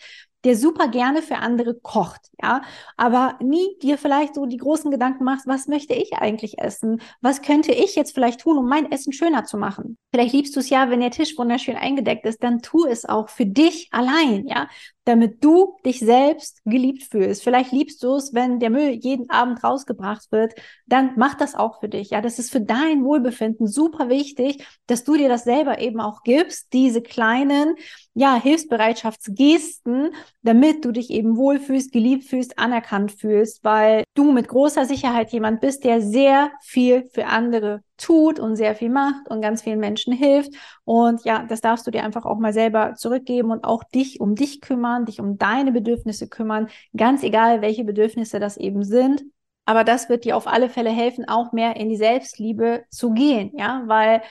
der 0.45 0.57
super 0.57 0.89
gerne 0.89 1.23
für 1.23 1.37
andere 1.37 1.75
kocht, 1.75 2.21
ja, 2.43 2.63
aber 2.97 3.39
nie 3.41 3.79
dir 3.81 3.97
vielleicht 3.97 4.35
so 4.35 4.45
die 4.47 4.57
großen 4.57 4.91
Gedanken 4.91 5.23
machst, 5.23 5.47
was 5.47 5.69
möchte 5.69 5.95
ich 5.95 6.15
eigentlich 6.15 6.59
essen? 6.59 7.01
Was 7.21 7.43
könnte 7.43 7.71
ich 7.71 7.95
jetzt 7.95 8.13
vielleicht 8.13 8.41
tun, 8.41 8.59
um 8.59 8.69
mein 8.69 8.91
Essen 8.91 9.13
schöner 9.13 9.45
zu 9.45 9.57
machen? 9.57 9.99
Vielleicht 10.11 10.35
liebst 10.35 10.57
du 10.57 10.61
es 10.61 10.69
ja, 10.69 10.91
wenn 10.91 10.99
der 10.99 11.13
Tisch 11.13 11.39
wunderschön 11.39 11.77
eingedeckt 11.77 12.27
ist, 12.27 12.43
dann 12.43 12.61
tu 12.61 12.87
es 12.87 13.05
auch 13.05 13.29
für 13.29 13.47
dich 13.47 13.89
allein, 13.93 14.47
ja 14.49 14.69
damit 15.05 15.43
du 15.45 15.77
dich 15.85 15.99
selbst 15.99 16.61
geliebt 16.65 17.03
fühlst. 17.03 17.43
Vielleicht 17.43 17.73
liebst 17.73 18.03
du 18.03 18.15
es, 18.15 18.33
wenn 18.35 18.61
der 18.61 18.71
Müll 18.71 18.91
jeden 18.91 19.29
Abend 19.31 19.63
rausgebracht 19.65 20.31
wird, 20.31 20.55
dann 20.87 21.13
mach 21.17 21.35
das 21.35 21.55
auch 21.55 21.81
für 21.81 21.89
dich. 21.89 22.11
Ja, 22.11 22.21
das 22.21 22.39
ist 22.39 22.53
für 22.53 22.61
dein 22.61 23.05
Wohlbefinden 23.05 23.67
super 23.67 24.09
wichtig, 24.09 24.65
dass 24.87 25.05
du 25.05 25.17
dir 25.17 25.29
das 25.29 25.45
selber 25.45 25.81
eben 25.81 26.01
auch 26.01 26.23
gibst, 26.23 26.73
diese 26.73 27.03
kleinen, 27.03 27.75
ja, 28.15 28.41
Hilfsbereitschaftsgesten, 28.41 30.15
damit 30.43 30.85
du 30.85 30.93
dich 30.93 31.11
eben 31.11 31.37
wohlfühlst, 31.37 31.93
geliebt 31.93 32.25
fühlst, 32.25 32.59
anerkannt 32.59 33.13
fühlst, 33.13 33.65
weil 33.65 34.05
du 34.15 34.31
mit 34.33 34.49
großer 34.49 34.85
Sicherheit 34.85 35.33
jemand 35.33 35.61
bist, 35.61 35.85
der 35.85 36.01
sehr 36.01 36.53
viel 36.61 37.09
für 37.13 37.27
andere 37.27 37.83
tut 38.03 38.39
und 38.41 38.57
sehr 38.57 38.75
viel 38.75 38.91
macht 38.91 39.29
und 39.29 39.41
ganz 39.41 39.63
vielen 39.63 39.79
Menschen 39.79 40.13
hilft. 40.13 40.53
Und 40.85 41.25
ja, 41.25 41.45
das 41.49 41.61
darfst 41.61 41.87
du 41.87 41.91
dir 41.91 42.03
einfach 42.03 42.25
auch 42.25 42.39
mal 42.39 42.53
selber 42.53 42.95
zurückgeben 42.95 43.51
und 43.51 43.65
auch 43.65 43.85
dich 43.85 44.21
um 44.21 44.35
dich 44.35 44.61
kümmern, 44.61 45.07
dich 45.07 45.21
um 45.21 45.39
deine 45.39 45.73
Bedürfnisse 45.73 46.29
kümmern, 46.29 46.69
ganz 46.97 47.23
egal, 47.23 47.63
welche 47.63 47.85
Bedürfnisse 47.85 48.41
das 48.41 48.57
eben 48.57 48.83
sind. 48.85 49.23
Aber 49.65 49.85
das 49.85 50.09
wird 50.09 50.25
dir 50.25 50.37
auf 50.37 50.49
alle 50.49 50.69
Fälle 50.69 50.91
helfen, 50.91 51.29
auch 51.29 51.53
mehr 51.53 51.77
in 51.77 51.89
die 51.89 51.97
Selbstliebe 51.97 52.85
zu 52.91 53.13
gehen, 53.13 53.53
ja, 53.57 53.85
weil 53.87 54.23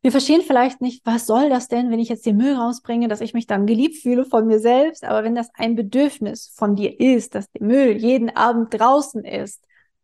wir 0.00 0.12
verstehen 0.12 0.42
vielleicht 0.42 0.80
nicht, 0.80 1.04
was 1.04 1.26
soll 1.26 1.50
das 1.50 1.66
denn, 1.66 1.90
wenn 1.90 1.98
ich 1.98 2.08
jetzt 2.08 2.24
den 2.24 2.36
Müll 2.36 2.54
rausbringe, 2.54 3.08
dass 3.08 3.20
ich 3.20 3.34
mich 3.34 3.48
dann 3.48 3.66
geliebt 3.66 3.96
fühle 3.96 4.24
von 4.24 4.46
mir 4.46 4.60
selbst. 4.60 5.04
Aber 5.04 5.24
wenn 5.24 5.34
das 5.34 5.50
ein 5.54 5.74
Bedürfnis 5.74 6.52
von 6.54 6.76
dir 6.76 7.00
ist, 7.00 7.34
dass 7.34 7.50
der 7.50 7.66
Müll 7.66 7.96
jeden 7.96 8.30
Abend 8.30 8.72
draußen 8.72 9.24
ist, 9.24 9.60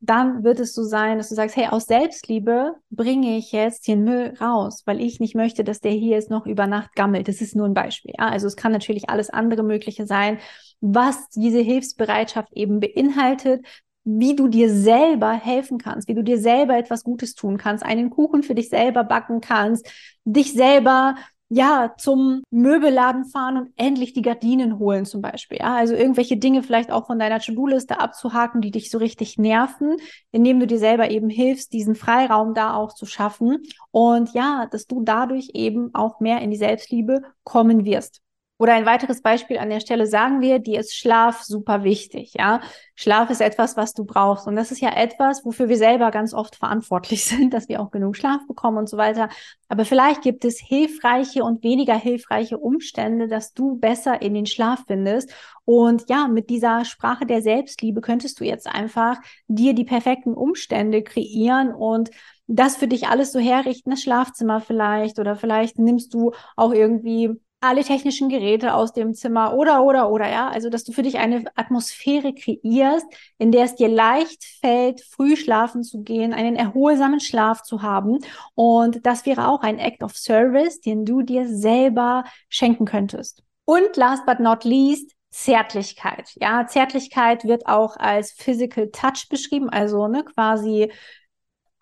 dann 0.06 0.44
wird 0.44 0.60
es 0.60 0.74
so 0.74 0.84
sein, 0.84 1.18
dass 1.18 1.28
du 1.28 1.34
sagst, 1.34 1.56
hey, 1.56 1.66
aus 1.66 1.86
Selbstliebe 1.86 2.74
bringe 2.90 3.36
ich 3.36 3.52
jetzt 3.52 3.88
den 3.88 4.04
Müll 4.04 4.34
raus, 4.40 4.82
weil 4.86 5.00
ich 5.00 5.20
nicht 5.20 5.34
möchte, 5.34 5.64
dass 5.64 5.80
der 5.80 5.92
hier 5.92 6.16
jetzt 6.16 6.30
noch 6.30 6.46
über 6.46 6.66
Nacht 6.66 6.94
gammelt. 6.94 7.28
Das 7.28 7.40
ist 7.40 7.56
nur 7.56 7.66
ein 7.66 7.74
Beispiel. 7.74 8.12
Ja? 8.18 8.28
Also 8.28 8.46
es 8.46 8.56
kann 8.56 8.72
natürlich 8.72 9.08
alles 9.08 9.30
andere 9.30 9.62
Mögliche 9.62 10.06
sein, 10.06 10.38
was 10.80 11.28
diese 11.30 11.60
Hilfsbereitschaft 11.60 12.52
eben 12.52 12.80
beinhaltet, 12.80 13.64
wie 14.04 14.36
du 14.36 14.48
dir 14.48 14.70
selber 14.70 15.32
helfen 15.32 15.78
kannst, 15.78 16.08
wie 16.08 16.14
du 16.14 16.22
dir 16.22 16.38
selber 16.38 16.76
etwas 16.76 17.04
Gutes 17.04 17.34
tun 17.34 17.56
kannst, 17.56 17.84
einen 17.84 18.10
Kuchen 18.10 18.42
für 18.42 18.54
dich 18.54 18.68
selber 18.68 19.02
backen 19.02 19.40
kannst, 19.40 19.90
dich 20.24 20.52
selber 20.52 21.16
ja, 21.48 21.94
zum 21.98 22.42
Möbelladen 22.50 23.26
fahren 23.26 23.58
und 23.58 23.72
endlich 23.76 24.12
die 24.12 24.22
Gardinen 24.22 24.78
holen 24.78 25.04
zum 25.04 25.20
Beispiel. 25.20 25.58
Ja? 25.60 25.76
Also 25.76 25.94
irgendwelche 25.94 26.36
Dinge 26.36 26.62
vielleicht 26.62 26.90
auch 26.90 27.06
von 27.06 27.18
deiner 27.18 27.38
To-Do-Liste 27.38 28.00
abzuhaken, 28.00 28.60
die 28.60 28.70
dich 28.70 28.90
so 28.90 28.98
richtig 28.98 29.38
nerven, 29.38 29.96
indem 30.32 30.58
du 30.58 30.66
dir 30.66 30.78
selber 30.78 31.10
eben 31.10 31.28
hilfst, 31.28 31.72
diesen 31.72 31.94
Freiraum 31.94 32.54
da 32.54 32.74
auch 32.74 32.94
zu 32.94 33.06
schaffen. 33.06 33.62
Und 33.90 34.32
ja, 34.34 34.66
dass 34.70 34.86
du 34.86 35.02
dadurch 35.04 35.50
eben 35.54 35.94
auch 35.94 36.20
mehr 36.20 36.40
in 36.40 36.50
die 36.50 36.56
Selbstliebe 36.56 37.22
kommen 37.44 37.84
wirst. 37.84 38.23
Oder 38.56 38.74
ein 38.74 38.86
weiteres 38.86 39.20
Beispiel 39.20 39.58
an 39.58 39.68
der 39.68 39.80
Stelle 39.80 40.06
sagen 40.06 40.40
wir, 40.40 40.60
dir 40.60 40.78
ist 40.78 40.94
Schlaf 40.94 41.42
super 41.42 41.82
wichtig, 41.82 42.34
ja. 42.34 42.60
Schlaf 42.94 43.28
ist 43.30 43.40
etwas, 43.40 43.76
was 43.76 43.94
du 43.94 44.04
brauchst. 44.04 44.46
Und 44.46 44.54
das 44.54 44.70
ist 44.70 44.80
ja 44.80 44.94
etwas, 44.94 45.44
wofür 45.44 45.68
wir 45.68 45.76
selber 45.76 46.12
ganz 46.12 46.32
oft 46.32 46.54
verantwortlich 46.54 47.24
sind, 47.26 47.52
dass 47.52 47.68
wir 47.68 47.80
auch 47.80 47.90
genug 47.90 48.16
Schlaf 48.16 48.46
bekommen 48.46 48.78
und 48.78 48.88
so 48.88 48.96
weiter. 48.96 49.28
Aber 49.68 49.84
vielleicht 49.84 50.22
gibt 50.22 50.44
es 50.44 50.60
hilfreiche 50.60 51.42
und 51.42 51.64
weniger 51.64 51.96
hilfreiche 51.96 52.56
Umstände, 52.56 53.26
dass 53.26 53.54
du 53.54 53.76
besser 53.76 54.22
in 54.22 54.34
den 54.34 54.46
Schlaf 54.46 54.84
findest. 54.86 55.34
Und 55.64 56.08
ja, 56.08 56.28
mit 56.28 56.48
dieser 56.48 56.84
Sprache 56.84 57.26
der 57.26 57.42
Selbstliebe 57.42 58.00
könntest 58.00 58.38
du 58.38 58.44
jetzt 58.44 58.68
einfach 58.68 59.16
dir 59.48 59.74
die 59.74 59.84
perfekten 59.84 60.34
Umstände 60.34 61.02
kreieren 61.02 61.74
und 61.74 62.10
das 62.46 62.76
für 62.76 62.86
dich 62.86 63.08
alles 63.08 63.32
so 63.32 63.40
herrichten, 63.40 63.90
das 63.90 64.02
Schlafzimmer 64.02 64.60
vielleicht 64.60 65.18
oder 65.18 65.34
vielleicht 65.34 65.78
nimmst 65.78 66.14
du 66.14 66.32
auch 66.56 66.72
irgendwie 66.72 67.30
alle 67.64 67.84
technischen 67.84 68.28
Geräte 68.28 68.74
aus 68.74 68.92
dem 68.92 69.14
Zimmer 69.14 69.54
oder, 69.54 69.82
oder, 69.82 70.10
oder, 70.10 70.30
ja. 70.30 70.48
Also, 70.48 70.70
dass 70.70 70.84
du 70.84 70.92
für 70.92 71.02
dich 71.02 71.18
eine 71.18 71.44
Atmosphäre 71.54 72.34
kreierst, 72.34 73.06
in 73.38 73.52
der 73.52 73.64
es 73.64 73.74
dir 73.74 73.88
leicht 73.88 74.44
fällt, 74.60 75.00
früh 75.00 75.36
schlafen 75.36 75.82
zu 75.82 76.02
gehen, 76.02 76.32
einen 76.32 76.56
erholsamen 76.56 77.20
Schlaf 77.20 77.62
zu 77.62 77.82
haben. 77.82 78.18
Und 78.54 79.04
das 79.06 79.26
wäre 79.26 79.48
auch 79.48 79.62
ein 79.62 79.78
Act 79.78 80.02
of 80.02 80.16
Service, 80.16 80.80
den 80.80 81.04
du 81.04 81.22
dir 81.22 81.48
selber 81.48 82.24
schenken 82.48 82.84
könntest. 82.84 83.42
Und 83.64 83.96
last 83.96 84.26
but 84.26 84.40
not 84.40 84.64
least, 84.64 85.12
Zärtlichkeit. 85.30 86.30
Ja, 86.36 86.66
Zärtlichkeit 86.66 87.44
wird 87.44 87.66
auch 87.66 87.96
als 87.96 88.30
Physical 88.32 88.90
Touch 88.90 89.28
beschrieben, 89.28 89.68
also 89.68 90.06
ne, 90.06 90.22
quasi 90.24 90.92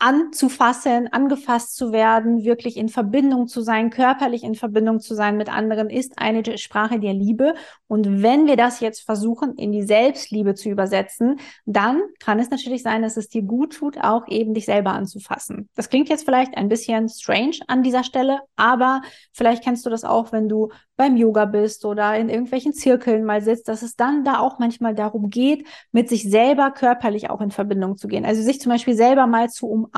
anzufassen, 0.02 1.12
angefasst 1.12 1.76
zu 1.76 1.92
werden, 1.92 2.42
wirklich 2.42 2.76
in 2.76 2.88
Verbindung 2.88 3.46
zu 3.46 3.60
sein, 3.60 3.88
körperlich 3.88 4.42
in 4.42 4.56
Verbindung 4.56 4.98
zu 4.98 5.14
sein 5.14 5.36
mit 5.36 5.48
anderen, 5.48 5.90
ist 5.90 6.18
eine 6.18 6.58
Sprache 6.58 6.98
der 6.98 7.14
Liebe. 7.14 7.54
Und 7.86 8.20
wenn 8.20 8.48
wir 8.48 8.56
das 8.56 8.80
jetzt 8.80 9.04
versuchen, 9.04 9.54
in 9.54 9.70
die 9.70 9.84
Selbstliebe 9.84 10.56
zu 10.56 10.68
übersetzen, 10.70 11.38
dann 11.66 12.02
kann 12.18 12.40
es 12.40 12.50
natürlich 12.50 12.82
sein, 12.82 13.02
dass 13.02 13.16
es 13.16 13.28
dir 13.28 13.42
gut 13.42 13.74
tut, 13.74 13.96
auch 13.96 14.26
eben 14.26 14.54
dich 14.54 14.64
selber 14.64 14.90
anzufassen. 14.90 15.68
Das 15.76 15.88
klingt 15.88 16.08
jetzt 16.08 16.24
vielleicht 16.24 16.56
ein 16.56 16.68
bisschen 16.68 17.08
strange 17.08 17.58
an 17.68 17.84
dieser 17.84 18.02
Stelle, 18.02 18.40
aber 18.56 19.02
vielleicht 19.32 19.62
kennst 19.62 19.86
du 19.86 19.90
das 19.90 20.02
auch, 20.02 20.32
wenn 20.32 20.48
du 20.48 20.70
beim 20.96 21.16
Yoga 21.16 21.46
bist 21.46 21.84
oder 21.84 22.16
in 22.16 22.28
irgendwelchen 22.28 22.74
Zirkeln 22.74 23.24
mal 23.24 23.40
sitzt, 23.40 23.68
dass 23.68 23.82
es 23.82 23.96
dann 23.96 24.24
da 24.24 24.40
auch 24.40 24.58
manchmal 24.58 24.94
darum 24.94 25.30
geht, 25.30 25.66
mit 25.90 26.08
sich 26.08 26.28
selber 26.28 26.70
körperlich 26.70 27.30
auch 27.30 27.40
in 27.40 27.50
Verbindung 27.50 27.96
zu 27.96 28.08
gehen. 28.08 28.24
Also 28.24 28.42
sich 28.42 28.60
zum 28.60 28.70
Beispiel 28.70 28.94
selber 28.94 29.26
mal 29.26 29.48
zu 29.48 29.66
umarmen, 29.66 29.91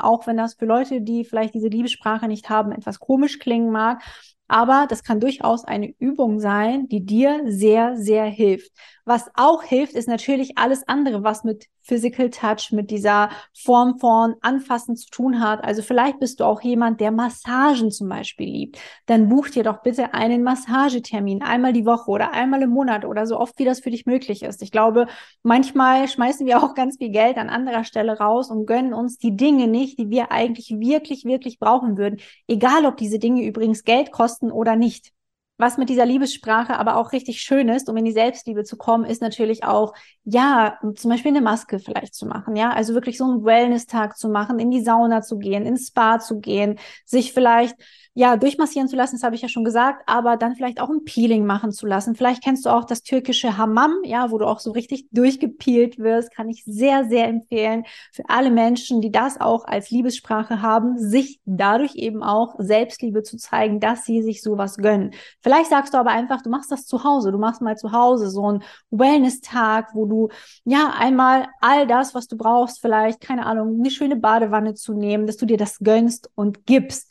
auch 0.00 0.26
wenn 0.26 0.36
das 0.36 0.54
für 0.54 0.66
Leute, 0.66 1.02
die 1.02 1.24
vielleicht 1.24 1.54
diese 1.54 1.68
Liebessprache 1.68 2.28
nicht 2.28 2.48
haben, 2.50 2.72
etwas 2.72 2.98
komisch 2.98 3.38
klingen 3.38 3.70
mag. 3.70 4.02
Aber 4.48 4.86
das 4.88 5.02
kann 5.02 5.20
durchaus 5.20 5.64
eine 5.64 5.94
Übung 5.98 6.38
sein, 6.38 6.88
die 6.88 7.04
dir 7.04 7.42
sehr, 7.46 7.96
sehr 7.96 8.24
hilft. 8.24 8.72
Was 9.06 9.30
auch 9.34 9.62
hilft, 9.62 9.94
ist 9.94 10.08
natürlich 10.08 10.56
alles 10.56 10.86
andere, 10.88 11.22
was 11.22 11.44
mit 11.44 11.66
Physical 11.82 12.30
Touch, 12.30 12.72
mit 12.72 12.90
dieser 12.90 13.28
Form 13.52 13.98
von 13.98 14.36
Anfassen 14.40 14.96
zu 14.96 15.10
tun 15.10 15.40
hat. 15.40 15.62
Also 15.62 15.82
vielleicht 15.82 16.18
bist 16.18 16.40
du 16.40 16.44
auch 16.44 16.62
jemand, 16.62 17.00
der 17.00 17.10
Massagen 17.10 17.90
zum 17.90 18.08
Beispiel 18.08 18.48
liebt. 18.48 18.78
Dann 19.04 19.28
buch 19.28 19.50
dir 19.50 19.62
doch 19.62 19.82
bitte 19.82 20.14
einen 20.14 20.42
Massagetermin 20.42 21.42
einmal 21.42 21.74
die 21.74 21.84
Woche 21.84 22.10
oder 22.10 22.32
einmal 22.32 22.62
im 22.62 22.70
Monat 22.70 23.04
oder 23.04 23.26
so 23.26 23.38
oft, 23.38 23.58
wie 23.58 23.66
das 23.66 23.80
für 23.80 23.90
dich 23.90 24.06
möglich 24.06 24.42
ist. 24.42 24.62
Ich 24.62 24.70
glaube, 24.70 25.06
manchmal 25.42 26.08
schmeißen 26.08 26.46
wir 26.46 26.62
auch 26.62 26.74
ganz 26.74 26.96
viel 26.96 27.10
Geld 27.10 27.36
an 27.36 27.50
anderer 27.50 27.84
Stelle 27.84 28.18
raus 28.18 28.50
und 28.50 28.64
gönnen 28.64 28.94
uns 28.94 29.18
die 29.18 29.36
Dinge 29.36 29.68
nicht, 29.68 29.98
die 29.98 30.08
wir 30.08 30.32
eigentlich 30.32 30.70
wirklich, 30.70 31.26
wirklich 31.26 31.58
brauchen 31.58 31.98
würden. 31.98 32.18
Egal, 32.48 32.86
ob 32.86 32.96
diese 32.96 33.18
Dinge 33.18 33.44
übrigens 33.44 33.84
Geld 33.84 34.10
kosten 34.10 34.33
oder 34.50 34.76
nicht. 34.76 35.12
Was 35.56 35.78
mit 35.78 35.88
dieser 35.88 36.04
Liebessprache 36.04 36.76
aber 36.76 36.96
auch 36.96 37.12
richtig 37.12 37.40
schön 37.40 37.68
ist, 37.68 37.88
um 37.88 37.96
in 37.96 38.04
die 38.04 38.12
Selbstliebe 38.12 38.64
zu 38.64 38.76
kommen, 38.76 39.04
ist 39.04 39.22
natürlich 39.22 39.62
auch, 39.62 39.94
ja, 40.24 40.80
zum 40.96 41.10
Beispiel 41.10 41.30
eine 41.30 41.42
Maske 41.42 41.78
vielleicht 41.78 42.14
zu 42.14 42.26
machen, 42.26 42.56
ja, 42.56 42.72
also 42.72 42.92
wirklich 42.92 43.18
so 43.18 43.24
einen 43.24 43.44
Wellness-Tag 43.44 44.16
zu 44.16 44.28
machen, 44.28 44.58
in 44.58 44.72
die 44.72 44.82
Sauna 44.82 45.22
zu 45.22 45.38
gehen, 45.38 45.64
ins 45.64 45.88
Spa 45.88 46.18
zu 46.18 46.40
gehen, 46.40 46.80
sich 47.04 47.32
vielleicht 47.32 47.76
ja, 48.16 48.36
durchmassieren 48.36 48.88
zu 48.88 48.94
lassen, 48.94 49.16
das 49.16 49.24
habe 49.24 49.34
ich 49.34 49.42
ja 49.42 49.48
schon 49.48 49.64
gesagt, 49.64 50.04
aber 50.06 50.36
dann 50.36 50.54
vielleicht 50.54 50.80
auch 50.80 50.88
ein 50.88 51.04
Peeling 51.04 51.44
machen 51.46 51.72
zu 51.72 51.84
lassen. 51.84 52.14
Vielleicht 52.14 52.44
kennst 52.44 52.64
du 52.64 52.70
auch 52.70 52.84
das 52.84 53.02
türkische 53.02 53.58
Hammam, 53.58 53.96
ja, 54.04 54.30
wo 54.30 54.38
du 54.38 54.46
auch 54.46 54.60
so 54.60 54.70
richtig 54.70 55.08
durchgepeelt 55.10 55.98
wirst, 55.98 56.32
kann 56.32 56.48
ich 56.48 56.62
sehr, 56.64 57.04
sehr 57.06 57.26
empfehlen 57.26 57.84
für 58.12 58.22
alle 58.28 58.52
Menschen, 58.52 59.00
die 59.00 59.10
das 59.10 59.40
auch 59.40 59.64
als 59.64 59.90
Liebessprache 59.90 60.62
haben, 60.62 60.96
sich 60.96 61.40
dadurch 61.44 61.96
eben 61.96 62.22
auch 62.22 62.54
Selbstliebe 62.58 63.24
zu 63.24 63.36
zeigen, 63.36 63.80
dass 63.80 64.04
sie 64.04 64.22
sich 64.22 64.42
sowas 64.42 64.76
gönnen. 64.76 65.10
Vielleicht 65.42 65.70
sagst 65.70 65.92
du 65.92 65.98
aber 65.98 66.10
einfach, 66.10 66.40
du 66.40 66.50
machst 66.50 66.70
das 66.70 66.86
zu 66.86 67.02
Hause. 67.02 67.32
Du 67.32 67.38
machst 67.38 67.62
mal 67.62 67.76
zu 67.76 67.90
Hause 67.90 68.30
so 68.30 68.46
einen 68.46 68.62
Wellness-Tag, 68.90 69.90
wo 69.92 70.06
du 70.06 70.28
ja 70.64 70.94
einmal 70.96 71.48
all 71.60 71.88
das, 71.88 72.14
was 72.14 72.28
du 72.28 72.36
brauchst, 72.36 72.80
vielleicht, 72.80 73.20
keine 73.20 73.44
Ahnung, 73.46 73.80
eine 73.80 73.90
schöne 73.90 74.16
Badewanne 74.16 74.74
zu 74.74 74.92
nehmen, 74.94 75.26
dass 75.26 75.36
du 75.36 75.46
dir 75.46 75.56
das 75.56 75.80
gönnst 75.80 76.30
und 76.36 76.64
gibst 76.64 77.10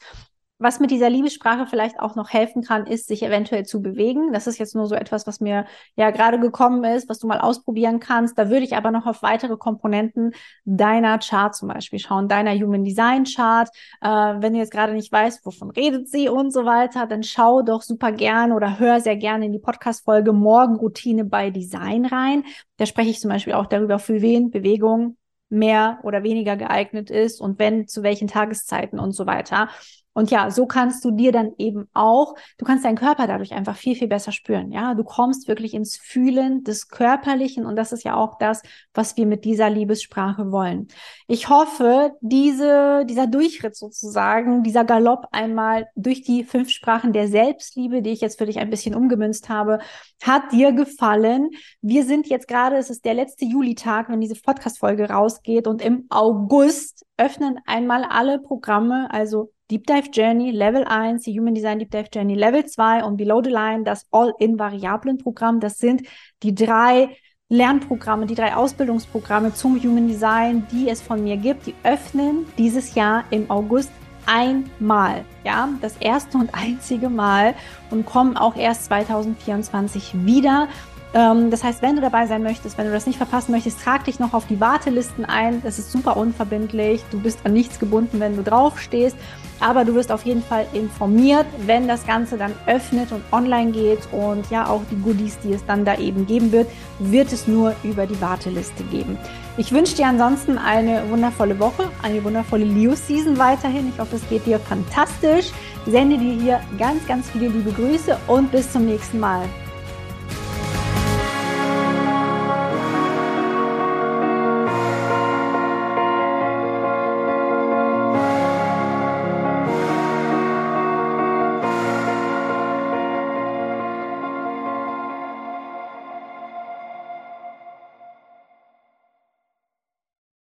was 0.63 0.79
mit 0.79 0.91
dieser 0.91 1.09
Liebessprache 1.09 1.67
vielleicht 1.67 1.99
auch 1.99 2.15
noch 2.15 2.29
helfen 2.29 2.63
kann, 2.63 2.87
ist, 2.87 3.07
sich 3.07 3.21
eventuell 3.21 3.65
zu 3.65 3.81
bewegen. 3.81 4.31
Das 4.31 4.47
ist 4.47 4.57
jetzt 4.57 4.75
nur 4.75 4.87
so 4.87 4.95
etwas, 4.95 5.27
was 5.27 5.41
mir 5.41 5.65
ja 5.95 6.09
gerade 6.11 6.39
gekommen 6.39 6.83
ist, 6.85 7.09
was 7.09 7.19
du 7.19 7.27
mal 7.27 7.39
ausprobieren 7.39 7.99
kannst. 7.99 8.37
Da 8.37 8.49
würde 8.49 8.63
ich 8.63 8.75
aber 8.75 8.89
noch 8.89 9.05
auf 9.05 9.21
weitere 9.21 9.57
Komponenten 9.57 10.33
deiner 10.63 11.19
Chart 11.19 11.53
zum 11.53 11.67
Beispiel 11.67 11.99
schauen, 11.99 12.29
deiner 12.29 12.53
Human 12.53 12.85
Design 12.85 13.25
Chart. 13.25 13.69
Äh, 14.01 14.07
wenn 14.07 14.53
du 14.53 14.59
jetzt 14.59 14.71
gerade 14.71 14.93
nicht 14.93 15.11
weißt, 15.11 15.45
wovon 15.45 15.69
redet 15.71 16.07
sie 16.07 16.29
und 16.29 16.53
so 16.53 16.63
weiter, 16.63 17.07
dann 17.07 17.23
schau 17.23 17.61
doch 17.61 17.81
super 17.81 18.13
gern 18.13 18.53
oder 18.53 18.79
hör 18.79 19.01
sehr 19.01 19.17
gerne 19.17 19.45
in 19.45 19.51
die 19.51 19.59
Podcast-Folge 19.59 20.31
Morgenroutine 20.31 21.25
bei 21.25 21.49
Design 21.49 22.05
rein. 22.05 22.45
Da 22.77 22.85
spreche 22.85 23.09
ich 23.09 23.19
zum 23.19 23.29
Beispiel 23.29 23.53
auch 23.53 23.65
darüber, 23.65 23.99
für 23.99 24.21
wen 24.21 24.49
Bewegung 24.49 25.17
mehr 25.49 25.99
oder 26.03 26.23
weniger 26.23 26.55
geeignet 26.55 27.09
ist 27.11 27.39
und 27.39 27.59
wenn, 27.59 27.87
zu 27.87 28.01
welchen 28.01 28.27
Tageszeiten 28.27 28.99
und 28.99 29.11
so 29.11 29.25
weiter. 29.25 29.69
Und 30.13 30.31
ja, 30.31 30.51
so 30.51 30.65
kannst 30.65 31.03
du 31.03 31.11
dir 31.11 31.31
dann 31.31 31.53
eben 31.57 31.87
auch, 31.93 32.35
du 32.57 32.65
kannst 32.65 32.85
deinen 32.85 32.97
Körper 32.97 33.27
dadurch 33.27 33.53
einfach 33.53 33.75
viel, 33.75 33.95
viel 33.95 34.07
besser 34.07 34.31
spüren. 34.31 34.71
Ja, 34.71 34.93
du 34.93 35.03
kommst 35.03 35.47
wirklich 35.47 35.73
ins 35.73 35.97
Fühlen 35.97 36.63
des 36.63 36.87
Körperlichen 36.87 37.65
und 37.65 37.75
das 37.75 37.91
ist 37.91 38.03
ja 38.03 38.15
auch 38.15 38.37
das, 38.37 38.61
was 38.93 39.17
wir 39.17 39.25
mit 39.25 39.43
dieser 39.43 39.69
Liebessprache 39.69 40.51
wollen. 40.51 40.87
Ich 41.27 41.49
hoffe, 41.49 42.11
diese, 42.21 43.05
dieser 43.07 43.27
Durchritt 43.27 43.75
sozusagen, 43.75 44.63
dieser 44.63 44.85
Galopp 44.85 45.27
einmal 45.31 45.87
durch 45.95 46.21
die 46.21 46.43
fünf 46.43 46.69
Sprachen 46.69 47.11
der 47.13 47.27
Selbstliebe, 47.27 48.01
die 48.01 48.11
ich 48.11 48.21
jetzt 48.21 48.37
für 48.37 48.45
dich 48.45 48.59
ein 48.59 48.69
bisschen 48.69 48.95
umgemünzt 48.95 49.49
habe, 49.49 49.79
hat 50.21 50.51
dir 50.51 50.73
gefallen. 50.73 51.49
Wir 51.81 52.05
sind 52.05 52.27
jetzt 52.27 52.47
gerade, 52.47 52.77
es 52.77 52.89
ist 52.89 53.05
der 53.05 53.15
letzte 53.15 53.45
Julitag, 53.45 54.09
wenn 54.09 54.21
diese 54.21 54.35
Podcast-Folge 54.35 55.09
rausgeht 55.09 55.67
und 55.67 55.81
im 55.81 56.05
August 56.09 57.05
öffnen 57.17 57.59
einmal 57.65 58.03
alle 58.03 58.39
Programme, 58.39 59.09
also 59.11 59.52
Deep 59.71 59.87
Dive 59.87 60.09
Journey 60.11 60.51
Level 60.51 60.83
1, 60.83 61.23
die 61.23 61.39
Human 61.39 61.55
Design 61.55 61.79
Deep 61.79 61.91
Dive 61.91 62.09
Journey 62.13 62.35
Level 62.35 62.65
2 62.65 63.03
und 63.03 63.17
Below 63.17 63.41
the 63.43 63.49
Line 63.49 63.83
das 63.83 64.05
All-in-Variablen-Programm. 64.11 65.59
Das 65.59 65.77
sind 65.77 66.03
die 66.43 66.53
drei 66.53 67.15
Lernprogramme, 67.49 68.25
die 68.25 68.35
drei 68.35 68.55
Ausbildungsprogramme 68.55 69.53
zum 69.53 69.81
Human 69.81 70.07
Design, 70.07 70.67
die 70.71 70.89
es 70.89 71.01
von 71.01 71.23
mir 71.23 71.37
gibt. 71.37 71.67
Die 71.67 71.75
öffnen 71.83 72.45
dieses 72.57 72.95
Jahr 72.95 73.23
im 73.29 73.49
August 73.49 73.91
einmal, 74.25 75.25
ja, 75.43 75.69
das 75.81 75.97
erste 75.97 76.37
und 76.37 76.53
einzige 76.53 77.09
Mal 77.09 77.55
und 77.89 78.05
kommen 78.05 78.37
auch 78.37 78.55
erst 78.55 78.85
2024 78.85 80.25
wieder. 80.25 80.67
Ähm, 81.13 81.51
das 81.51 81.63
heißt, 81.63 81.81
wenn 81.81 81.95
du 81.95 82.01
dabei 82.01 82.25
sein 82.25 82.41
möchtest, 82.41 82.77
wenn 82.77 82.87
du 82.87 82.91
das 82.91 83.05
nicht 83.05 83.17
verpassen 83.17 83.51
möchtest, 83.51 83.81
trag 83.81 84.05
dich 84.05 84.19
noch 84.19 84.33
auf 84.33 84.47
die 84.47 84.59
Wartelisten 84.59 85.25
ein. 85.25 85.61
Das 85.61 85.77
ist 85.77 85.91
super 85.91 86.17
unverbindlich. 86.17 87.03
Du 87.11 87.19
bist 87.19 87.39
an 87.43 87.53
nichts 87.53 87.79
gebunden, 87.79 88.19
wenn 88.19 88.35
du 88.35 88.43
draufstehst. 88.43 89.15
Aber 89.59 89.85
du 89.85 89.93
wirst 89.93 90.11
auf 90.11 90.25
jeden 90.25 90.43
Fall 90.43 90.65
informiert, 90.73 91.45
wenn 91.65 91.87
das 91.87 92.05
Ganze 92.05 92.37
dann 92.37 92.53
öffnet 92.65 93.11
und 93.11 93.21
online 93.31 93.71
geht. 93.71 93.99
Und 94.11 94.49
ja, 94.49 94.67
auch 94.67 94.81
die 94.89 94.95
Goodies, 94.95 95.37
die 95.39 95.53
es 95.53 95.63
dann 95.65 95.85
da 95.85 95.97
eben 95.97 96.25
geben 96.25 96.51
wird, 96.51 96.67
wird 96.99 97.31
es 97.31 97.47
nur 97.47 97.75
über 97.83 98.07
die 98.07 98.19
Warteliste 98.19 98.83
geben. 98.85 99.17
Ich 99.55 99.71
wünsche 99.71 99.95
dir 99.95 100.07
ansonsten 100.07 100.57
eine 100.57 101.07
wundervolle 101.09 101.59
Woche, 101.59 101.89
eine 102.01 102.23
wundervolle 102.23 102.65
Leo-Season 102.65 103.37
weiterhin. 103.37 103.89
Ich 103.93 103.99
hoffe, 103.99 104.15
es 104.15 104.27
geht 104.27 104.47
dir 104.47 104.59
fantastisch. 104.59 105.51
Sende 105.85 106.17
dir 106.17 106.33
hier 106.33 106.59
ganz, 106.79 107.05
ganz 107.07 107.29
viele 107.29 107.49
liebe 107.49 107.71
Grüße 107.71 108.17
und 108.27 108.51
bis 108.51 108.71
zum 108.71 108.85
nächsten 108.85 109.19
Mal. 109.19 109.43